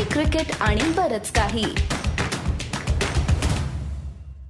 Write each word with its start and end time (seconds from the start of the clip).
Hockey 0.00 0.12
cricket 0.12 0.52
आणि 0.60 0.80
बरच 0.96 1.30
काही. 1.32 1.64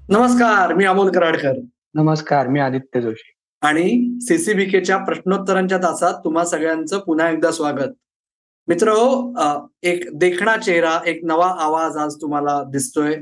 नमस्कार 0.09 0.75
मी 0.75 0.85
अमोल 0.85 1.11
कराडकर. 1.11 1.53
नमस्कार 1.95 2.49
मी 2.49 2.61
आदित्य 2.61 3.01
जोशी. 3.01 3.33
आणि 3.63 4.19
सीसीबीकेच्या 4.21 4.97
प्रश्नोत्तरांच्या 5.05 5.79
तासात 5.79 6.15
तुम्हा 6.25 6.45
सगळ्यांचं 6.45 6.99
पुन्हा 6.99 7.31
एकदा 7.31 7.51
स्वागत. 7.51 7.93
मित्र 8.69 8.93
एक 9.83 10.05
देखणा 10.15 10.57
चेहरा 10.57 10.99
एक 11.07 11.21
नवा 11.25 11.49
आवाज 11.59 11.97
आज 11.97 12.15
तुम्हाला 12.21 12.63
दिसतोय. 12.73 13.17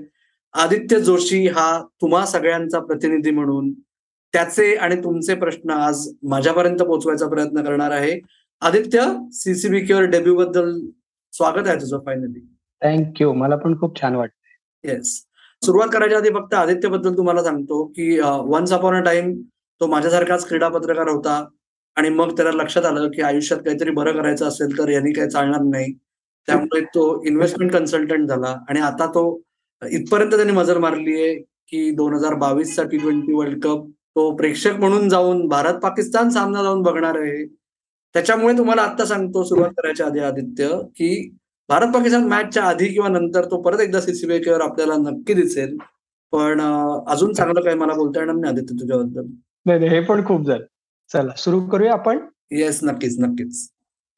आदित्य 0.54 1.00
जोशी 1.00 1.46
हा 1.46 1.82
तुम्हा 2.00 2.24
सगळ्यांचा 2.26 2.79
प्रतिनिधी 2.80 3.30
म्हणून 3.30 3.72
त्याचे 4.32 4.74
आणि 4.74 4.96
तुमचे 5.04 5.34
प्रश्न 5.34 5.70
आज 5.70 6.08
माझ्यापर्यंत 6.22 6.79
पोहोचवायचा 6.79 7.29
प्रयत्न 7.29 7.64
करणार 7.64 7.90
आहे. 7.90 8.20
आदित्य 8.60 9.04
सीसीबीकेवर 9.32 10.02
डेब्यू 10.02 10.36
बद्दल 10.36 10.79
स्वागत 11.32 11.66
आहे 11.68 11.76
तुझं 11.76 11.98
फायनली 12.06 12.41
थँक्यू 12.82 13.32
मला 13.32 13.56
पण 13.56 13.78
खूप 13.80 14.00
छान 14.00 14.14
वाटतं 14.14 14.88
येस 14.88 15.14
सुरुवात 15.62 15.88
करायच्या 15.88 16.18
आधी 16.18 16.30
फक्त 16.30 16.54
आदित्यबद्दल 16.54 17.16
तुम्हाला 17.16 17.42
सांगतो 17.42 17.84
की 17.87 18.18
वन्स 18.46 18.73
अपॉन 18.73 18.95
अ 18.96 19.01
टाइम 19.04 19.32
तो 19.80 19.87
माझ्यासारखाच 19.87 20.46
क्रीडा 20.48 20.68
पत्रकार 20.68 21.09
होता 21.09 21.45
आणि 21.96 22.09
मग 22.09 22.37
त्याला 22.37 22.51
लक्षात 22.52 22.84
आलं 22.84 23.09
की 23.10 23.23
आयुष्यात 23.23 23.60
काहीतरी 23.60 23.91
बरं 23.91 24.12
करायचं 24.12 24.46
असेल 24.48 24.77
तर 24.78 24.88
यांनी 24.88 25.12
काही 25.12 25.30
चालणार 25.30 25.60
नाही. 25.60 25.92
त्यामुळे 26.48 26.80
तो 26.84 27.02
इन्व्हेस्टमेंट 27.27 27.73
कन्सल्टंट 27.73 28.29
झाला 28.29 28.54
आणि 28.68 28.80
आता 28.80 29.06
तो 29.06 29.23
इथपर्यंत 29.82 30.34
त्यांनी 30.34 30.52
मजल 30.52 30.79
मारली 30.79 31.20
आहे 31.23 31.34
की 31.68 31.90
दोन 31.90 32.15
हजार 32.15 32.34
बावीसचा 32.34 32.82
टी 32.82 32.98
ट्वेंटी 32.98 33.32
वर्ल्ड 33.32 33.62
कप 33.62 33.87
तो 34.16 34.30
प्रेक्षक 34.37 34.79
म्हणून 34.79 35.09
जाऊन 35.09 35.46
भारत 35.48 35.74
पाकिस्तान 35.74 36.30
सामना 36.30 36.62
जाऊन 36.62 36.82
बघणार 36.82 37.18
आहे. 37.18 37.45
त्याच्यामुळे 38.14 38.56
तुम्हाला 38.58 38.82
आता 38.82 39.04
सांगतो 39.04 39.42
सुरुवात 39.44 39.70
करायच्या 39.70 40.06
आधी 40.06 40.20
आदित्य 40.20 40.68
की 40.96 41.36
भारत 41.68 41.92
पाकिस्तान 41.94 42.24
मॅचच्या 42.24 42.62
आधी 42.62 42.86
किंवा 42.88 43.08
नंतर 43.08 43.44
तो 43.44 43.60
परत 43.62 43.80
एकदा 43.80 44.00
सीसीबीकेवर 44.00 44.60
आपल्याला 44.60 44.95
नक्की 44.96 45.34
दिसेल. 45.34 45.76
पण 46.32 46.60
अजून 47.09 47.32
चांगलं 47.32 47.60
काही 47.60 47.76
मला 47.76 47.95
बोलता 47.95 48.20
येणार 48.20 48.34
नाही 48.34 48.52
आदित्य 48.52 48.74
तुझ्याबद्दल. 48.80 49.26
नाही 49.66 49.88
हे 49.88 50.00
पण 50.00 50.24
खूप 50.26 50.46
झालं 50.46 50.65
चला 51.10 51.32
सुरू 51.37 51.60
करूया 51.68 51.92
आपण? 51.92 52.18
येस 52.50 52.80
नक्कीच 52.82 53.18
नक्कीच. 53.20 53.68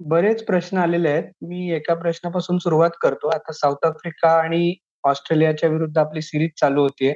बरेच 0.00 0.44
प्रश्न 0.44 0.78
आलेले 0.78 1.08
आहेत. 1.08 1.24
मी 1.42 1.70
एका 1.72 1.94
प्रश्नापासून 1.94 2.58
सुरुवात 2.58 2.90
करतो. 3.02 3.28
आता 3.28 3.52
साऊथ 3.52 3.86
आफ्रिका 3.86 4.30
आणि 4.40 4.74
ऑस्ट्रेलियाच्या 5.04 5.68
विरुद्ध 5.68 5.96
आपली 5.98 6.22
सिरीज 6.22 6.50
चालू 6.60 6.82
होतीये 6.82 7.14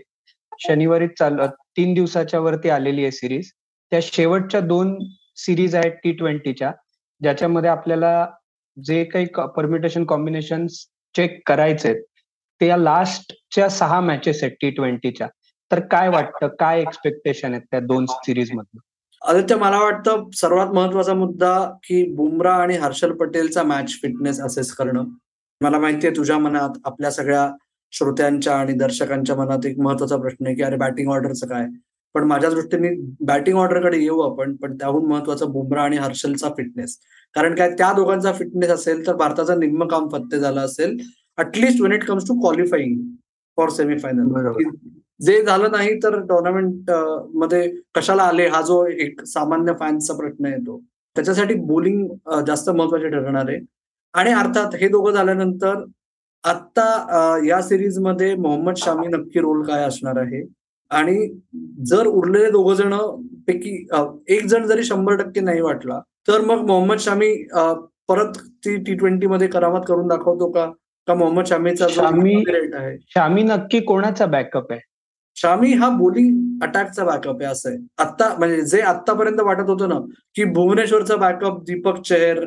शनिवारी 0.59 1.07
चालू 1.19 1.47
तीन 1.77 1.95
दिवसाच्या 1.95 2.41
वरती 2.41 2.69
आलेली 2.69 3.03
आहे 3.03 3.11
सिरीज. 3.11 3.51
त्या 3.93 4.01
शेवटच्या 4.03 4.61
दोन 4.61 4.97
सिरीज 5.37 5.75
आहेत 5.75 5.93
टी 6.05 6.13
ट्वेंटीच्या 6.13 6.73
ज्याच्यामध्ये 7.21 7.71
आपल्याला 7.71 8.27
जे 8.77 9.05
काही 9.05 9.27
परमिटेशन 9.57 10.05
कॉम्बिनेशन 10.05 10.67
चेक 11.15 11.41
करायचे 11.47 11.93
ते 12.61 12.67
या 12.67 12.77
लास्टच्या 12.77 13.69
सहा 13.69 14.01
मॅचेस 14.01 14.43
आहेत 14.43 14.53
टी 14.61 14.71
ट्वेंटीच्या 14.71 15.29
तर 15.71 15.81
काय 15.81 16.09
वाटतं? 16.09 16.49
काय 16.49 16.81
एक्सपेक्टेशन 16.81 17.53
आहेत 17.53 17.63
त्या 17.71 17.81
दोन 17.81 18.07
सिरीज 18.07 18.53
मधून? 18.53 18.81
आदित्य 19.23 19.57
मला 19.57 19.79
वाटतं 19.81 20.25
सर्वात 20.35 20.69
महत्त्वाचा 20.69 21.15
मुद्दा 21.15 21.59
की 21.85 22.05
बुमरा 22.15 22.55
आणि 22.55 22.77
हर्षल 22.77 23.13
पटेलचा 23.13 23.63
मॅच 23.63 23.93
फिटनेस 24.03 24.41
असेस 24.41 24.73
करणं. 24.73 25.05
मला 25.61 25.79
माहितीये 25.79 26.13
तुझ्या 26.17 26.39
मनात 26.39 26.79
आपल्या 26.85 27.11
सगळ्या 27.11 27.49
श्रोत्यांच्या 27.93 28.57
आणि 28.57 28.73
दर्शकांच्या 28.73 29.37
मनात 29.37 29.67
एक 29.67 29.79
महत्त्वाचा 29.79 30.17
प्रश्न 30.17 30.47
आहे 30.47 30.55
की 30.57 30.63
अरे 30.63 30.77
बॅटिंग 30.77 31.11
ऑर्डरचं 31.11 31.47
काय? 31.47 31.67
पण 32.15 32.25
माझ्या 32.25 32.51
दृष्टीने 32.51 32.89
बॅटिंग 33.27 33.57
ऑर्डरकडे 33.59 33.99
येऊ 33.99 34.21
आपण 34.21 34.55
पण 34.57 34.77
त्याहून 34.79 35.07
महत्वाचं 35.09 35.51
बुमरा 35.53 35.83
आणि 35.83 35.97
हर्षलचा 35.97 36.49
फिटनेस 36.57 36.97
कारण 37.35 37.55
काय 37.55 37.71
त्या 37.79 37.93
दोघांचा 37.93 38.33
फिटनेस 38.33 38.71
असेल 38.71 39.07
तर 39.07 39.17
भारताचं 39.17 39.61
निम्म 39.61 39.87
काम 39.89 40.09
फत्ते 40.09 40.39
झालं 40.41 40.61
असेल. 40.61 40.97
At least 41.39 41.81
when 41.83 41.93
it 41.93 42.05
comes 42.07 42.29
to 42.29 42.41
qualifying 42.41 43.01
for 43.59 43.69
semifinal 43.71 44.63
जे 45.21 45.43
झालं 45.43 45.71
नाही 45.73 45.95
तर 46.03 46.19
टुर्नामेंटमध्ये 46.29 47.69
कशाला 47.95 48.23
आले 48.23 48.47
हा 48.49 48.61
जो 48.63 48.85
एक 48.87 49.23
सामान्य 49.27 49.73
फॅन्सचा 49.81 50.15
प्रश्न 50.17 50.47
येतो 50.47 50.81
त्याच्यासाठी 51.17 51.55
बोलिंग 51.67 52.07
जास्त 52.47 52.71
महत्त्वाचे 52.71 53.09
ठरणार 53.11 53.49
आहे. 53.49 53.59
आणि 54.15 54.33
अर्थात 54.33 54.75
हे 54.81 54.89
दोघं 54.89 55.13
झाल्यानंतर 55.13 55.85
आता 56.45 57.39
या 57.47 57.61
सिरीजमध्ये 57.63 58.35
मोहम्मद 58.37 58.77
शामी 58.79 59.07
नक्की 59.09 59.41
रोल 59.41 59.63
काय 59.67 59.85
असणार 59.85 60.19
आहे? 60.21 60.43
आणि 60.95 61.27
जर 61.87 62.07
उरलेले 62.07 62.51
दोघ 62.51 62.73
जण 62.73 62.95
पैकी 63.47 63.75
एक 64.35 64.47
जण 64.47 64.67
जरी 64.67 64.85
शंभर 64.85 65.17
टक्के 65.17 65.41
नाही 65.41 65.61
वाटला 65.61 66.01
तर 66.29 66.41
मग 66.41 66.65
मोहम्मद 66.67 66.99
शामी 67.01 67.33
परत 68.09 68.39
ती 68.65 68.77
टी 68.85 68.95
ट्वेंटी 68.95 69.27
मध्ये 69.27 69.47
करामत 69.49 69.85
करून 69.89 70.09
दाखवतो 70.09 70.51
का? 70.53 70.67
का 71.09 71.15
मोहम्मद 71.15 71.47
शामीचा 71.47 71.87
शामी 71.91 72.35
आहे? 72.75 72.97
शामी 73.15 73.43
नक्की 73.43 73.81
कोणाचा 73.81 74.27
बॅकअप 74.27 74.73
आहे? 74.73 74.81
शामी 75.37 75.73
हा 75.73 75.89
बोलिंग 75.99 76.63
अटॅकचा 76.63 77.05
बॅकअप 77.05 77.43
आहे 77.43 77.51
असं 77.51 77.69
आहे. 77.69 77.79
आता 77.99 78.35
म्हणजे 78.39 78.61
जे 78.67 78.81
आतापर्यंत 78.81 79.41
वाटत 79.41 79.71
होतं 79.71 79.89
ना 79.89 79.99
की 80.37 80.45
भुवनेश्वरचा 80.55 81.17
बॅकअप 81.17 81.63
दीपक 81.67 82.01
चेहर 82.09 82.45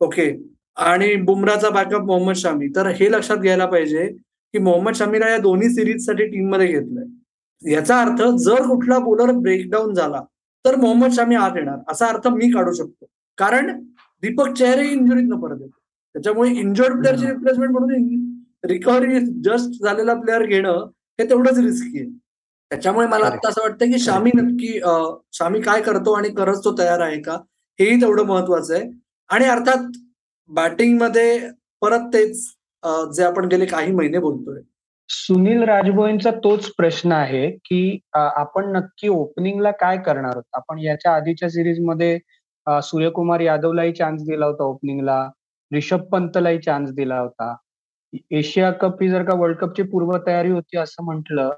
ओके 0.00 0.30
आणि 0.76 1.14
बुमराचा 1.24 1.70
बॅकअप 1.70 2.04
मोहम्मद 2.06 2.36
शामी. 2.36 2.68
तर 2.76 2.86
हे 3.00 3.10
लक्षात 3.12 3.36
घ्यायला 3.36 3.66
पाहिजे 3.66 4.06
की 4.54 4.58
मोहम्मद 4.58 4.94
शामीला 4.94 5.28
या 5.30 5.38
दोन्ही 5.38 5.68
सिरीजसाठी 5.74 6.26
टीममध्ये 6.26 6.66
घेतलंय. 6.66 7.04
याचा 7.62 8.00
अर्थ 8.00 8.22
जर 8.38 8.66
कुठला 8.66 8.98
बोलर 8.98 9.30
ब्रेकडाऊन 9.32 9.94
झाला 9.94 10.22
तर 10.64 10.76
मोहम्मद 10.76 11.12
शामी 11.12 11.34
आत 11.34 11.56
येणार. 11.56 11.78
असा 11.90 12.06
अर्थ 12.06 12.28
मी 12.28 12.50
काढू 12.52 12.72
शकतो. 12.72 13.06
कारण 13.38 13.78
दीपक 14.22 14.52
चेहरे 14.58 14.86
इंजुरीत 14.88 15.28
न 15.28 15.40
परत 15.40 15.60
येतो. 15.60 15.78
त्याच्यामुळे 16.14 16.50
इंजर्ड 16.50 16.98
प्लेअरची 16.98 17.26
रिप्लेसमेंट 17.26 17.70
म्हणून 17.72 18.68
रिकव्हरी 18.68 19.20
जस्ट 19.44 19.82
झालेला 19.84 20.14
प्लेअर 20.14 20.44
घेणं 20.46 20.86
हे 21.18 21.28
तेवढंच 21.30 21.58
रिस्की 21.58 21.98
आहे. 21.98 22.08
त्याच्यामुळे 22.70 23.06
मला 23.06 23.26
आता 23.26 23.48
असं 23.48 23.60
वाटतं 23.62 23.90
की 23.92 23.98
शामी 23.98 24.30
नक्की 24.34 24.78
शामी 25.32 25.60
काय 25.60 25.82
करतो 25.82 26.12
आणि 26.12 26.28
करत 26.34 26.56
तो 26.64 26.76
तयार 26.78 27.00
आहे 27.00 27.20
का 27.22 27.36
हेही 27.78 28.00
तेवढं 28.00 28.26
महत्वाचं 28.26 28.74
आहे. 28.74 28.90
आणि 29.30 29.44
अर्थात 29.44 29.90
बॅटिंगमध्ये 30.50 31.38
परत 31.82 32.06
तेच 32.14 32.46
जे 33.16 33.24
आपण 33.24 33.44
गेले 33.48 33.66
काही 33.66 33.92
महिने 33.92 34.18
बोलतोय. 34.18 34.60
सुनील 35.10 35.62
राजभोईंचा 35.62 36.30
तोच 36.30 36.70
प्रश्न 36.76 37.12
आहे 37.12 37.50
की 37.50 37.98
आपण 38.14 38.72
नक्की 38.76 39.08
ओपनिंगला 39.08 39.70
काय 39.70 39.96
करणार 39.96 40.30
आहोत? 40.30 40.42
आपण 40.52 40.78
याच्या 40.78 41.14
आधीच्या 41.14 41.48
सिरीजमध्ये 41.50 42.18
सूर्यकुमार 42.66 43.40
यादवलाही 43.40 43.92
चान्स 43.92 44.22
दिला 44.22 44.46
होता 44.46 44.64
ओपनिंगला 44.64 45.28
रिषभ 45.72 46.00
पंतलाही 46.00 46.58
चान्स 46.58 46.92
दिला 46.92 47.18
होता. 47.18 47.54
एशिया 48.30 48.70
कप 48.70 49.02
ही 49.02 49.08
जर 49.08 49.22
का 49.22 49.34
वर्ल्ड 49.34 49.56
कपची 49.56 49.82
पूर्वतयारी 49.82 50.50
होती 50.50 50.78
असं 50.78 51.04
म्हटलं 51.04 51.50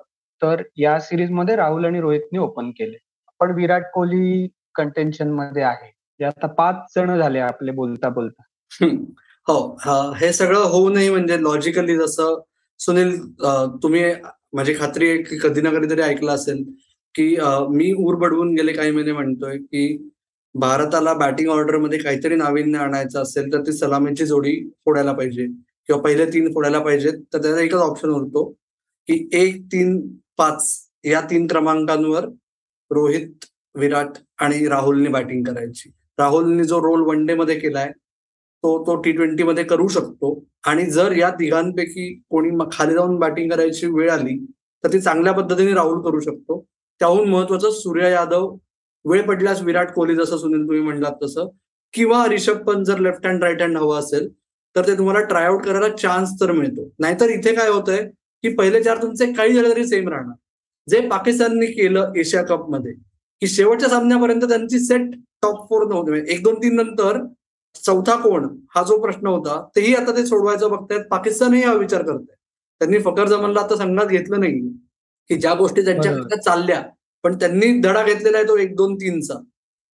तर 0.43 0.63
या 0.77 0.99
सिरीजमध्ये 1.01 1.57
राहुल 1.57 1.85
आणि 1.85 2.01
रोहितने 2.01 2.39
ओपन 2.39 2.71
केले. 2.71 2.97
पण 3.41 3.55
विराट 3.55 3.83
कोहली 3.95 4.49
कंटेन्शनमध्ये 4.75 5.63
आहे. 5.63 6.25
आता 6.25 6.47
पाच 6.47 6.75
जण 6.97 7.19
झाले 7.19 7.39
आपले 7.39 7.73
बोलता 7.73 8.09
बोलता. 8.09 8.43
हो 9.49 9.77
हे 10.21 10.33
सगळं 10.33 10.59
होऊ 10.59 10.89
नये 10.89 11.11
म्हणजे 11.11 11.43
लॉजिकली 11.43 11.97
जसं 11.97 12.41
सुनील 12.85 13.17
तुम्ही 13.83 14.05
माझी 14.53 14.75
खात्री 14.75 15.09
आहे 15.09 15.19
की 15.23 15.39
कधी 15.39 15.61
ना 15.61 15.71
कधीतरी 15.71 16.01
ऐकलं 16.03 16.33
असेल 16.33 16.63
की 17.15 17.27
मी 17.71 17.93
ऊर 17.99 18.15
बडवून 18.19 18.55
गेले 18.55 18.73
काही 18.73 18.91
महिने 18.91 19.13
म्हणतोय 19.13 19.57
की 19.59 20.11
भारताला 20.55 21.13
बॅटिंग 21.15 21.49
ऑर्डरमध्ये 21.51 21.99
काहीतरी 21.99 22.37
नाविन्य 22.37 22.79
आणायचं 22.79 23.23
असेल 23.23 23.53
तर 23.53 23.61
ती 23.67 23.73
सलामीची 23.73 24.27
जोडी 24.27 24.59
फोडायला 24.85 25.13
पाहिजे 25.13 25.47
किंवा 25.47 26.01
पहिले 26.03 26.27
तीन 26.33 26.53
फोडायला 26.55 26.79
पाहिजेत. 26.81 27.13
तर 27.33 27.43
त्याचा 27.43 27.61
एकच 27.61 27.75
ऑप्शन 27.75 28.11
उरतो 28.11 28.45
की 29.09 29.29
एक 29.33 29.63
तीन 29.73 30.01
पाच 30.39 30.69
या 31.05 31.21
तीन 31.31 31.47
क्रमांकांवर 31.47 32.27
रोहित 32.91 33.45
विराट 33.75 34.19
आणि 34.43 34.67
राहुलने 34.69 35.09
बॅटिंग 35.11 35.45
करायची. 35.45 35.91
राहुलने 36.19 36.65
जो 36.65 36.79
रोल 36.83 37.03
वन 37.09 37.25
डे 37.27 37.35
मध्ये 37.35 37.59
केलाय 37.61 37.91
तो 38.63 38.79
तो 38.87 38.95
टी 39.03 39.13
ट्वेंटी 39.13 39.43
मध्ये 39.43 39.65
करू 39.65 39.87
शकतो. 39.89 40.45
आणि 40.67 40.85
जर 40.91 41.13
या 41.17 41.31
तिघांपैकी 41.31 42.13
कोणी 42.31 42.51
खाली 42.73 42.95
जाऊन 42.95 43.17
बॅटिंग 43.19 43.51
करायची 43.51 43.87
वेळ 43.87 44.11
आली 44.11 44.37
तर 44.85 44.93
ती 44.93 45.01
चांगल्या 45.01 45.33
पद्धतीने 45.33 45.73
राहुल 45.75 46.01
करू 46.03 46.21
शकतो. 46.21 46.65
त्याहून 47.01 47.29
महत्वाचं 47.29 47.71
सूर्य 47.71 48.11
यादव 48.11 48.55
वेळ 49.05 49.23
पडल्यास 49.27 49.63
विराट 49.63 49.93
कोहली 49.95 50.15
जसं 50.17 50.37
सुनील 50.39 50.63
तुम्ही 50.67 50.81
म्हणलात 50.81 51.13
तसं 51.23 51.49
किंवा 51.95 52.27
रिषभ 52.29 52.59
पंत 52.67 52.85
जर 52.85 52.99
लेफ्ट 52.99 53.27
हँड 53.27 53.43
राईट 53.45 53.63
हँड 53.63 53.77
हवं 53.79 53.99
असेल 53.99 54.29
तर 54.77 54.87
ते 54.87 54.97
तुम्हाला 54.99 55.21
ट्रायआउट 55.29 55.65
करायला 55.65 55.89
चान्स 55.97 56.31
तर 56.41 56.53
मिळतो. 56.53 56.89
नाहीतर 56.99 57.31
इथे 57.31 57.55
काय 57.55 57.69
होतंय 57.69 58.05
की 58.45 58.55
पहिले 58.55 58.83
चार 58.83 59.03
तुमचे 59.03 59.33
काही 59.33 59.55
झाले 59.55 59.71
तरी 59.71 59.87
सेम 59.87 60.09
राहणार. 60.09 60.35
जे 60.89 61.01
पाकिस्तानने 61.09 61.67
केलं 61.67 62.13
एशिया 62.17 62.43
कपमध्ये 62.45 62.93
की 62.93 63.47
शेवटच्या 63.47 63.89
सामन्यापर्यंत 63.89 64.45
त्यांची 64.45 64.79
सेट 64.79 65.11
टॉप 65.43 65.69
फोर 65.69 65.87
नव्हते. 65.89 66.25
एक 66.33 66.43
दोन 66.45 66.55
तीन 66.63 66.75
नंतर 66.77 67.19
चौथा 67.77 68.15
कोण? 68.21 68.47
हा 68.75 68.83
जो 68.83 69.01
प्रश्न 69.03 69.27
होता 69.27 69.61
तेही 69.77 69.95
आता 69.95 70.17
ते 70.17 70.25
सोडवायचं 70.27 70.71
बघतायत. 70.71 71.05
पाकिस्तानही 71.11 71.63
हा 71.63 71.73
विचार 71.75 72.03
करत 72.07 72.25
त्यांनी 72.81 72.99
फकर 73.05 73.29
जमनला 73.29 73.61
आता 73.61 73.77
संघात 73.77 74.07
घेतलं 74.07 74.41
नाही. 74.41 74.61
की 75.31 75.37
ज्या 75.41 75.55
गोष्टी 75.55 75.85
त्यांच्या 75.85 76.37
चालल्या 76.41 76.83
पण 77.25 77.39
त्यांनी 77.41 77.73
धडा 77.81 78.03
घेतलेला 78.05 78.37
आहे 78.39 78.47
तो 78.49 78.57
एक 78.59 78.75
दोन 78.77 78.95
तीनचा. 79.01 79.35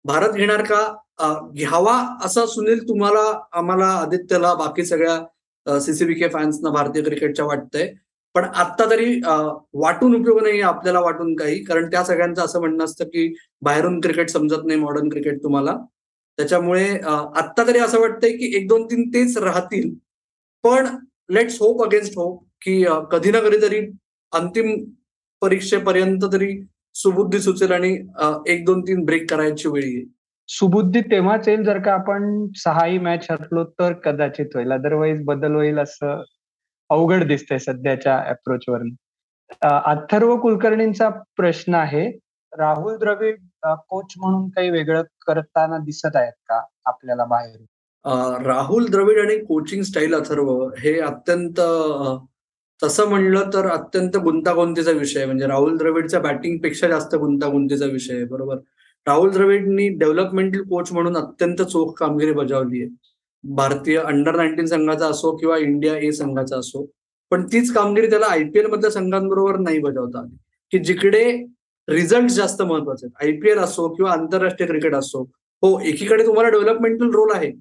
भारत 0.06 0.34
घेणार 0.34 0.62
का? 0.64 0.82
घ्यावा 1.56 1.94
असं 2.26 2.46
सुनील 2.46 2.88
तुम्हाला 2.88 3.22
आम्हाला 3.58 3.86
आदित्यला 4.00 4.54
बाकी 4.54 4.86
सगळ्या 4.86 5.80
सीसीबीके 5.82 6.28
फॅन्सना 6.30 6.70
भारतीय 6.72 7.02
क्रिकेटच्या 7.04 7.46
वाटतंय. 7.46 7.88
पण 8.36 8.44
आता 8.56 8.90
तरी 8.90 9.20
वाटून 9.74 10.16
उपयोग 10.16 10.42
नाही 10.44 10.62
आपल्याला 10.62 11.00
वाटून 11.02 11.34
काही. 11.36 11.64
कारण 11.64 11.90
त्या 11.92 12.04
सगळ्यांचं 12.04 12.44
असं 12.46 12.60
म्हणणं 12.60 12.84
असतं 12.84 13.06
की 13.06 13.34
बाहेरून 13.62 14.00
क्रिकेट 14.02 14.30
समजत 14.30 14.66
नाही 14.66 14.80
मॉडर्न 14.80 15.10
क्रिकेट 15.10 15.44
तुम्हाला. 15.44 15.76
त्याच्यामुळे 16.38 16.88
आत्ता 17.00 17.68
तरी 17.68 17.80
असं 17.80 18.00
वाटतंय 18.02 18.32
की 18.38 18.56
एक 18.58 18.68
दोन 18.68 18.86
तीन 18.86 19.10
तेच 19.10 19.38
राहतील. 19.38 19.94
पण 20.64 20.88
लेट्स 21.30 21.58
होप 21.62 21.84
अगेन्स्ट 21.84 22.14
होप 22.18 22.44
की 22.62 22.84
कधी 23.12 23.32
ना 23.32 23.40
कधीतरी 23.40 23.80
अंतिम 24.34 24.74
परीक्षेपर्यंत 25.42 26.22
तरी 26.34 26.52
सुबुद्धी 26.96 27.40
सुचेल 27.40 27.72
आणि 27.72 27.94
एक 28.54 28.66
दोन 28.66 28.82
तीन 28.82 29.04
ब्रेक 29.06 29.30
करायची 29.30 29.70
वेळ 29.70 29.84
येईल. 29.84 30.06
सुबुद्धी 30.50 31.02
तेव्हाच 31.02 31.48
येईल 31.48 31.64
जर 31.64 31.80
का 31.82 31.94
आपण 31.94 32.48
सहाही 32.56 32.98
मॅच 33.00 33.26
हरलो 33.30 33.64
तर 33.80 33.94
कदाचित 34.04 34.56
होईल. 34.56 34.72
अदरवाईज 34.72 35.22
बदल 35.26 35.56
होईल 35.56 35.80
असं 35.80 36.22
अवघड 36.90 37.24
दिसतंय 37.28 37.58
सध्याच्या 37.60 38.18
अप्रोचवर 38.30 38.82
अथर्व 39.62 40.36
कुलकर्णींचा 40.38 41.10
प्रश्न 41.38 41.76
आहे. 41.76 42.08
राहुल 42.54 42.98
द्रविड 42.98 43.36
कोच 43.74 44.14
म्हणून 44.18 44.50
काही 44.50 44.70
वेगळं 44.70 45.02
करताना 45.02 45.78
दिसत 45.78 46.16
आहेत 46.16 46.34
का 46.34 46.62
आपल्याला 46.86 47.26
बाहेर 47.26 48.46
राहुल 48.46 48.86
द्रविड 48.86 49.20
आणि 49.20 49.46
कोचिंग 49.46 49.84
स्टाईल 49.84 50.16
अथर्व 50.16 50.70
हे 50.80 51.00
अत्यंत 51.00 51.62
तसं 52.84 53.10
म्हणलं 53.10 53.50
तर 53.54 53.68
अत्यंत 53.68 54.18
गुंतागुंतीचा 54.18 54.92
विषय 54.92 55.26
म्हणजे 55.26 55.48
राहुल 55.48 55.78
द्रविडच्या 55.78 56.20
बॅटिंगपेक्षा 56.20 56.88
जास्त 56.88 57.16
गुंतागुंतीचा 57.16 57.86
विषय 57.86 58.14
आहे. 58.14 58.24
बरोबर? 58.24 58.58
राहुल 59.08 59.30
द्रविडनी 59.30 59.90
डेव्हलपमेंटल 59.90 60.62
कोच 60.62 60.92
म्हणून 60.92 61.18
अत्यंत 61.18 61.62
चोख 61.62 61.94
कामगिरी 61.94 62.32
बजावली 62.32 62.82
आहे. 62.82 62.96
भारतीय 63.44 63.98
अंडर 63.98 64.36
नाईन्टीन 64.36 64.66
संघाचा 64.66 65.08
असो 65.08 65.36
किंवा 65.36 65.58
इंडिया 65.58 65.98
ए 65.98 66.12
संघाचा 66.12 66.58
असो. 66.58 66.92
पण 67.32 67.48
तीच 67.48 67.74
कामगिरी 67.74 68.10
त्याला 68.10 68.26
आयपीएल 68.26 68.66
मधल्या 68.66 68.92
संघांबरोबर 68.92 69.58
नाही 69.58 69.80
बजावता 69.80 70.20
आली. 70.20 70.38
की 70.72 70.80
जिकडे 70.80 71.46
रिझल्ट 71.88 72.32
जास्त 72.32 72.62
महत्त्वाचे 72.62 73.06
आहेत. 73.06 73.26
आयपीएल 73.26 73.58
असो 73.58 73.88
किंवा 73.90 74.12
आंतरराष्ट्रीय 74.12 74.68
क्रिकेट 74.68 74.96
असो 74.96 75.22
हो 75.64 75.80
एकीकडे 75.80 76.26
तुम्हाला 76.26 76.50
डेव्हलपमेंटल 76.50 77.10
रोल 77.12 77.32
आहे 77.36 77.52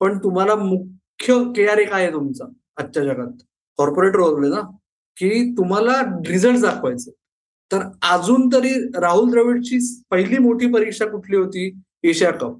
पण 0.00 0.18
तुम्हाला 0.18 0.54
मुख्य 0.54 1.34
के 1.56 1.66
आर 1.68 1.78
ए 1.78 1.84
काय 1.84 2.02
आहे 2.02 2.12
तुमचा 2.12 2.44
आजच्या 2.76 3.02
जगात? 3.04 3.42
कॉर्पोरेट 3.78 4.16
रोल 4.16 4.42
आहे 4.44 4.52
ना 4.54 4.60
की 5.16 5.52
तुम्हाला 5.56 6.00
रिझल्ट 6.26 6.60
दाखवायचे. 6.60 7.10
तर 7.70 7.82
अजून 8.10 8.48
तरी 8.48 8.72
राहुल 9.00 9.30
द्रविडची 9.30 9.78
पहिली 10.10 10.38
मोठी 10.38 10.66
परीक्षा 10.72 11.06
कुठली 11.06 11.36
होती? 11.36 11.70
Asia 12.04 12.30
Cup. 12.30 12.58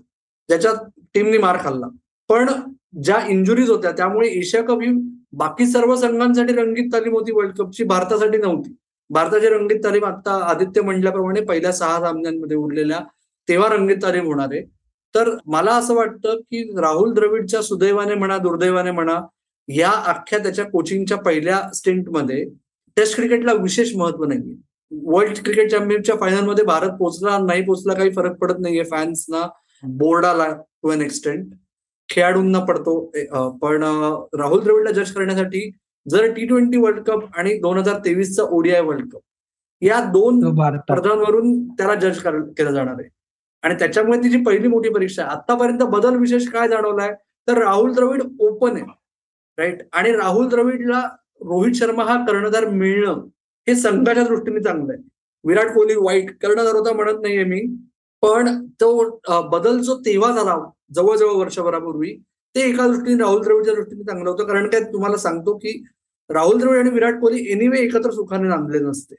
ज्याच्यात 0.48 0.76
टीमनी 1.14 1.38
मार 1.38 1.56
खाल्ला. 1.60 1.86
पण 2.28 2.50
ज्या 3.02 3.20
इंजुरीज 3.28 3.70
होत्या 3.70 3.90
त्यामुळे 3.92 4.28
एशिया 4.28 4.62
कप 4.64 4.80
ही 4.82 4.92
बाकी 5.32 5.66
सर्व 5.66 5.94
संघांसाठी 5.96 6.54
रंगीत 6.54 6.92
तालीम 6.92 7.12
होती 7.12 7.32
वर्ल्ड 7.32 7.56
कपची 7.56 7.84
भारतासाठी 7.84 8.38
नव्हती. 8.38 8.74
भारताची 9.10 9.48
रंगीत 9.48 9.80
तालीम 9.84 10.04
आता 10.04 10.34
आदित्य 10.50 10.80
म्हणल्याप्रमाणे 10.80 11.40
पहिल्या 11.40 11.72
सहा 11.72 11.98
सामन्यांमध्ये 12.00 12.56
उरलेल्या 12.56 13.00
तेव्हा 13.48 13.68
रंगीत 13.68 13.96
तालीम 14.02 14.24
होणार 14.26 14.48
आहे. 14.52 14.62
तर 15.14 15.30
मला 15.46 15.74
असं 15.74 15.94
वाटतं 15.94 16.40
की 16.40 16.62
राहुल 16.80 17.12
द्रविडच्या 17.14 17.62
सुदैवाने 17.62 18.14
म्हणा 18.14 18.38
दुर्दैवाने 18.38 18.90
म्हणा 18.90 19.20
या 19.68 19.90
अख्ख्या 20.06 20.38
त्याच्या 20.38 20.64
कोचिंगच्या 20.70 21.16
पहिल्या 21.18 21.60
स्टेंटमध्ये 21.74 22.44
टेस्ट 22.96 23.16
क्रिकेटला 23.16 23.52
विशेष 23.52 23.94
महत्त्व 23.96 24.24
नाहीये. 24.24 24.54
वर्ल्ड 25.04 25.38
क्रिकेट 25.44 25.70
चॅम्पियनशिपच्या 25.70 26.16
फायनलमध्ये 26.20 26.64
भारत 26.64 26.90
पोहोचला 26.98 27.38
नाही 27.38 27.62
पोहोचला 27.62 27.94
काही 27.94 28.10
फरक 28.10 28.36
पडत 28.38 28.58
नाहीये. 28.60 28.82
फॅन्सना 28.90 29.48
बोर्डाला 29.82 30.46
टू 30.82 30.90
एन 30.90 31.02
एक्सटेंट 31.02 31.52
खेळाडूंना 32.08 32.60
पडतो. 32.64 33.00
पण 33.62 33.82
राहुल 34.38 34.62
द्रविडला 34.62 34.90
जज 34.92 35.12
करण्यासाठी 35.12 35.70
जर 36.06 36.32
टी 36.34 36.46
ट्वेंटी 36.46 36.78
वर्ल्ड 36.78 37.00
कप 37.06 37.36
आणि 37.38 37.58
दोन 37.60 37.78
हजार 37.78 37.98
तेवीसचा 38.04 38.42
ओडीआय 38.44 38.80
वर्ल्ड 38.80 39.10
कप 39.12 39.20
या 39.82 40.00
दोन 40.12 40.40
स्पर्धांवरून 40.76 41.58
त्याला 41.68 41.94
जज 41.94 42.18
केलं 42.18 42.70
जाणार 42.70 42.94
आहे. 42.98 43.08
आणि 43.62 43.74
त्याच्यामुळे 43.78 44.18
तिची 44.22 44.42
पहिली 44.44 44.68
मोठी 44.68 44.88
परीक्षा 44.94 45.22
आहे 45.22 45.30
आतापर्यंत 45.32 45.82
बदल 45.90 46.16
विशेष 46.16 46.48
काय 46.48 46.68
जाणवलाय? 46.68 47.14
तर 47.48 47.58
राहुल 47.58 47.92
द्रविड 47.94 48.22
ओपन 48.40 48.76
आहे 48.76 48.84
राईट 49.58 49.82
आणि 49.92 50.12
राहुल 50.12 50.48
द्रविडला 50.48 51.00
रोहित 51.40 51.74
शर्मा 51.74 52.04
हा 52.04 52.14
कर्णधार 52.26 52.66
मिळणं 52.68 53.20
हे 53.66 53.74
संघाच्या 53.74 54.24
दृष्टीने 54.24 54.62
चांगलं 54.62 54.92
आहे. 54.92 55.02
विराट 55.44 55.72
कोहली 55.74 55.94
वाईट 55.96 56.30
कर्णधार 56.42 56.74
होता 56.74 56.92
म्हणत 56.94 57.20
नाहीये 57.22 57.44
मी 57.44 57.60
पण 58.22 58.48
तो 58.80 58.88
बदल 59.50 59.78
जो 59.78 59.96
तेव्हा 60.06 60.30
झाला 60.32 60.56
जवळजवळ 60.94 61.34
वर्षभरापूर्वी 61.34 62.16
ते 62.54 62.60
एका 62.68 62.86
दृष्टीने 62.86 63.22
राहुल 63.22 63.42
द्रविडच्या 63.42 63.74
दृष्टीने 63.74 64.04
चांगलं 64.04 64.30
होतं. 64.30 64.46
कारण 64.46 64.68
काय 64.68 64.80
तुम्हाला 64.92 65.16
सांगतो 65.16 65.56
की 65.56 65.82
राहुल 66.30 66.58
द्रविड 66.60 66.78
आणि 66.78 66.90
विराट 66.90 67.20
कोहली 67.20 67.44
एनिवे 67.52 67.78
एकत्र 67.80 68.10
सुखाने 68.10 68.48
नांदले 68.48 68.78
नसते. 68.78 69.14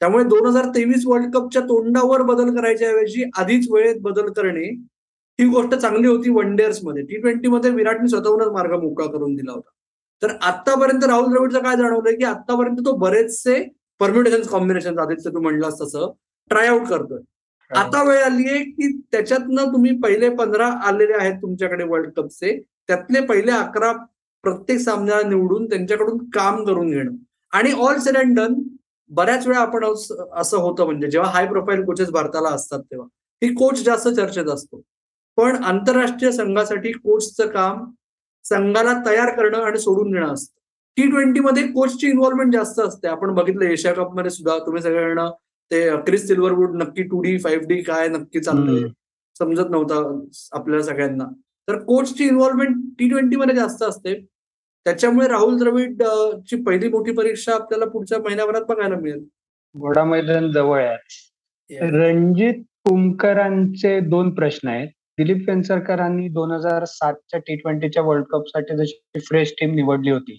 त्यामुळे 0.00 0.24
दोन 0.24 0.46
हजार 0.46 0.66
तेवीस 0.74 1.06
वर्ल्ड 1.06 1.32
कपच्या 1.34 1.62
तोंडावर 1.62 2.22
बदल 2.22 2.54
करायच्या 2.56 2.88
ऐवजी 2.88 3.24
आधीच 3.38 3.66
वेळेत 3.70 4.00
बदल 4.02 4.32
करणे 4.32 4.68
ही 5.38 5.48
गोष्ट 5.48 5.74
चांगली 5.74 6.06
होती 6.08 6.30
वन 6.30 6.54
डेअर्समध्ये. 6.56 7.02
टी 7.02 7.20
ट्वेंटी 7.20 7.48
मध्ये 7.48 7.70
विराटने 7.70 8.08
स्वतःहूनच 8.08 8.52
मार्ग 8.52 8.72
मोकळा 8.82 9.06
करून 9.12 9.34
दिला 9.34 9.52
होता. 9.52 9.70
तर 10.22 10.32
आतापर्यंत 10.42 11.04
राहुल 11.04 11.30
द्रविडचं 11.32 11.62
काय 11.62 11.76
जाणवलंय 11.76 12.14
की 12.16 12.24
आतापर्यंत 12.24 12.78
तो 12.86 12.96
बरेचसे 12.98 13.62
परम्युटेशन 14.00 14.42
कॉम्बिनेशन 14.50 14.98
आदित्य 14.98 15.30
तू 15.30 15.40
म्हणलास 15.40 15.80
तसं 15.80 16.12
ट्राय 16.50 16.66
आउट 16.68 16.86
करतोय. 16.88 17.18
आता 17.70 18.02
वेळ 18.08 18.22
आली 18.22 18.48
आहे 18.48 18.62
की 18.64 18.90
त्याच्यातनं 19.12 19.72
तुम्ही 19.72 19.96
पहिले 20.00 20.28
पंधरा 20.36 20.66
आलेले 20.88 21.14
आहेत 21.14 21.40
तुमच्याकडे 21.42 21.84
वर्ल्ड 21.84 22.10
कपचे 22.16 22.58
त्यातले 22.88 23.20
पहिले 23.26 23.52
अकरा 23.52 23.92
प्रत्येक 24.46 24.80
सामन्याला 24.80 25.28
निवडून 25.28 25.66
त्यांच्याकडून 25.66 26.18
काम 26.30 26.64
करून 26.64 26.90
घेणं. 26.90 27.12
आणि 27.52 27.72
ऑल 27.72 27.98
सेड 27.98 28.16
अँड 28.16 28.38
डन 28.38 28.54
बऱ्याच 29.10 29.46
वेळा 29.46 29.60
आपण 29.60 29.84
असं 30.32 30.56
होतं 30.56 30.84
म्हणजे 30.84 31.10
जेव्हा 31.10 31.30
हाय 31.30 31.46
प्रोफाईल 31.46 31.84
कोचेस 31.84 32.10
भारताला 32.10 32.48
असतात 32.48 32.80
तेव्हा. 32.80 33.06
ही 33.42 33.54
कोच 33.54 33.82
जास्त 33.84 34.08
चर्चेत 34.08 34.46
असतो. 34.46 34.80
पण 35.36 35.56
आंतरराष्ट्रीय 35.64 36.32
संघासाठी 36.32 36.92
कोचचं 36.92 37.48
काम 37.48 37.84
संघाला 38.44 38.92
तयार 39.06 39.34
करणं 39.36 39.58
आणि 39.58 39.78
सोडून 39.78 40.10
देणं 40.10 40.32
असतं. 40.32 40.60
टी 40.96 41.10
ट्वेंटी 41.10 41.40
मध्ये 41.40 41.62
कोचची 41.62 42.06
इन्व्हॉल्वमेंट 42.08 42.52
जास्त 42.52 42.80
असते. 42.80 43.08
आपण 43.08 43.34
बघितलं 43.34 43.64
एशिया 43.64 43.92
कपमध्ये 43.94 44.30
सुद्धा 44.30 44.58
तुम्ही 44.58 44.82
सगळ्यांना 44.82 45.28
ते 45.70 45.96
क्रिस 45.96 46.26
सिल्वरवूड 46.26 46.76
नक्की 46.76 47.02
टू 47.02 47.20
डी 47.20 47.38
फाईव्ह 47.38 47.66
डी 47.66 47.82
काय 47.82 48.08
नक्की 48.08 48.40
चाललंय? 48.40 48.88
समजत 49.38 49.70
नव्हतं 49.70 50.20
आपल्या 50.52 50.82
सगळ्यांना. 50.82 51.24
तर 51.68 51.78
कोचची 51.78 52.24
इन्व्हॉल्वमेंट 52.24 52.76
टी 52.98 53.08
ट्वेंटी 53.08 53.36
मध्ये 53.36 53.54
जास्त 53.54 53.82
असते. 53.82 54.26
त्याच्यामुळे 54.86 55.26
राहुल 55.28 55.56
द्रविड 55.58 56.02
ची 56.48 56.56
पहिली 56.62 56.88
मोठी 56.88 57.12
परीक्षा 57.12 57.54
आपल्याला 57.54 57.86
पुढच्या 57.90 58.18
महिन्याभरात 58.24 58.62
बघायला 58.68 58.96
मिळेल. 58.96 59.24
घोडा 59.74 60.04
मैदान 60.04 60.50
जवळ 60.52 60.82
आहे. 60.82 61.78
रणजित 61.92 62.62
कुमकरांचे 62.84 63.98
दोन 64.00 64.30
प्रश्न 64.34 64.68
आहेत. 64.68 64.88
दिलीप 65.18 65.48
वेंसरकरांनी 65.48 66.28
दोन 66.28 66.50
हजार 66.50 66.84
सातच्या 66.84 67.40
टी 67.40 67.56
ट्वेंटीच्या 67.56 68.02
वर्ल्ड 68.02 68.24
कपसाठी 68.30 68.76
जशी 68.76 69.20
फ्रेश 69.20 69.52
टीम 69.60 69.74
निवडली 69.74 70.10
होती 70.10 70.38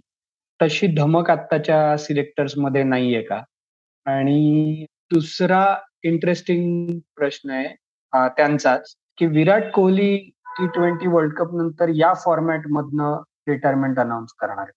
तशी 0.59 0.87
धमक 0.87 1.29
आत्ताच्या 1.29 1.97
सिलेक्टर्समध्ये 1.97 2.83
नाहीये 2.83 3.21
का? 3.21 3.41
आणि 4.05 4.85
दुसरा 5.13 5.63
इंटरेस्टिंग 6.03 6.99
प्रश्न 7.17 7.49
आहे 7.49 7.73
त्यांचाच 8.37 8.93
की 9.17 9.25
Virat 9.25 9.71
Kohli 9.71 10.15
T 10.57 10.67
twenty 10.67 11.07
World 11.07 11.33
Cup 11.33 11.53
नंतर 11.55 11.89
या 11.95 12.13
फॉर्मॅट 12.25 12.67
मधनं 12.69 13.21
रिटायरमेंट 13.47 13.99
अनाऊन्स 13.99 14.33
करणार. 14.39 14.71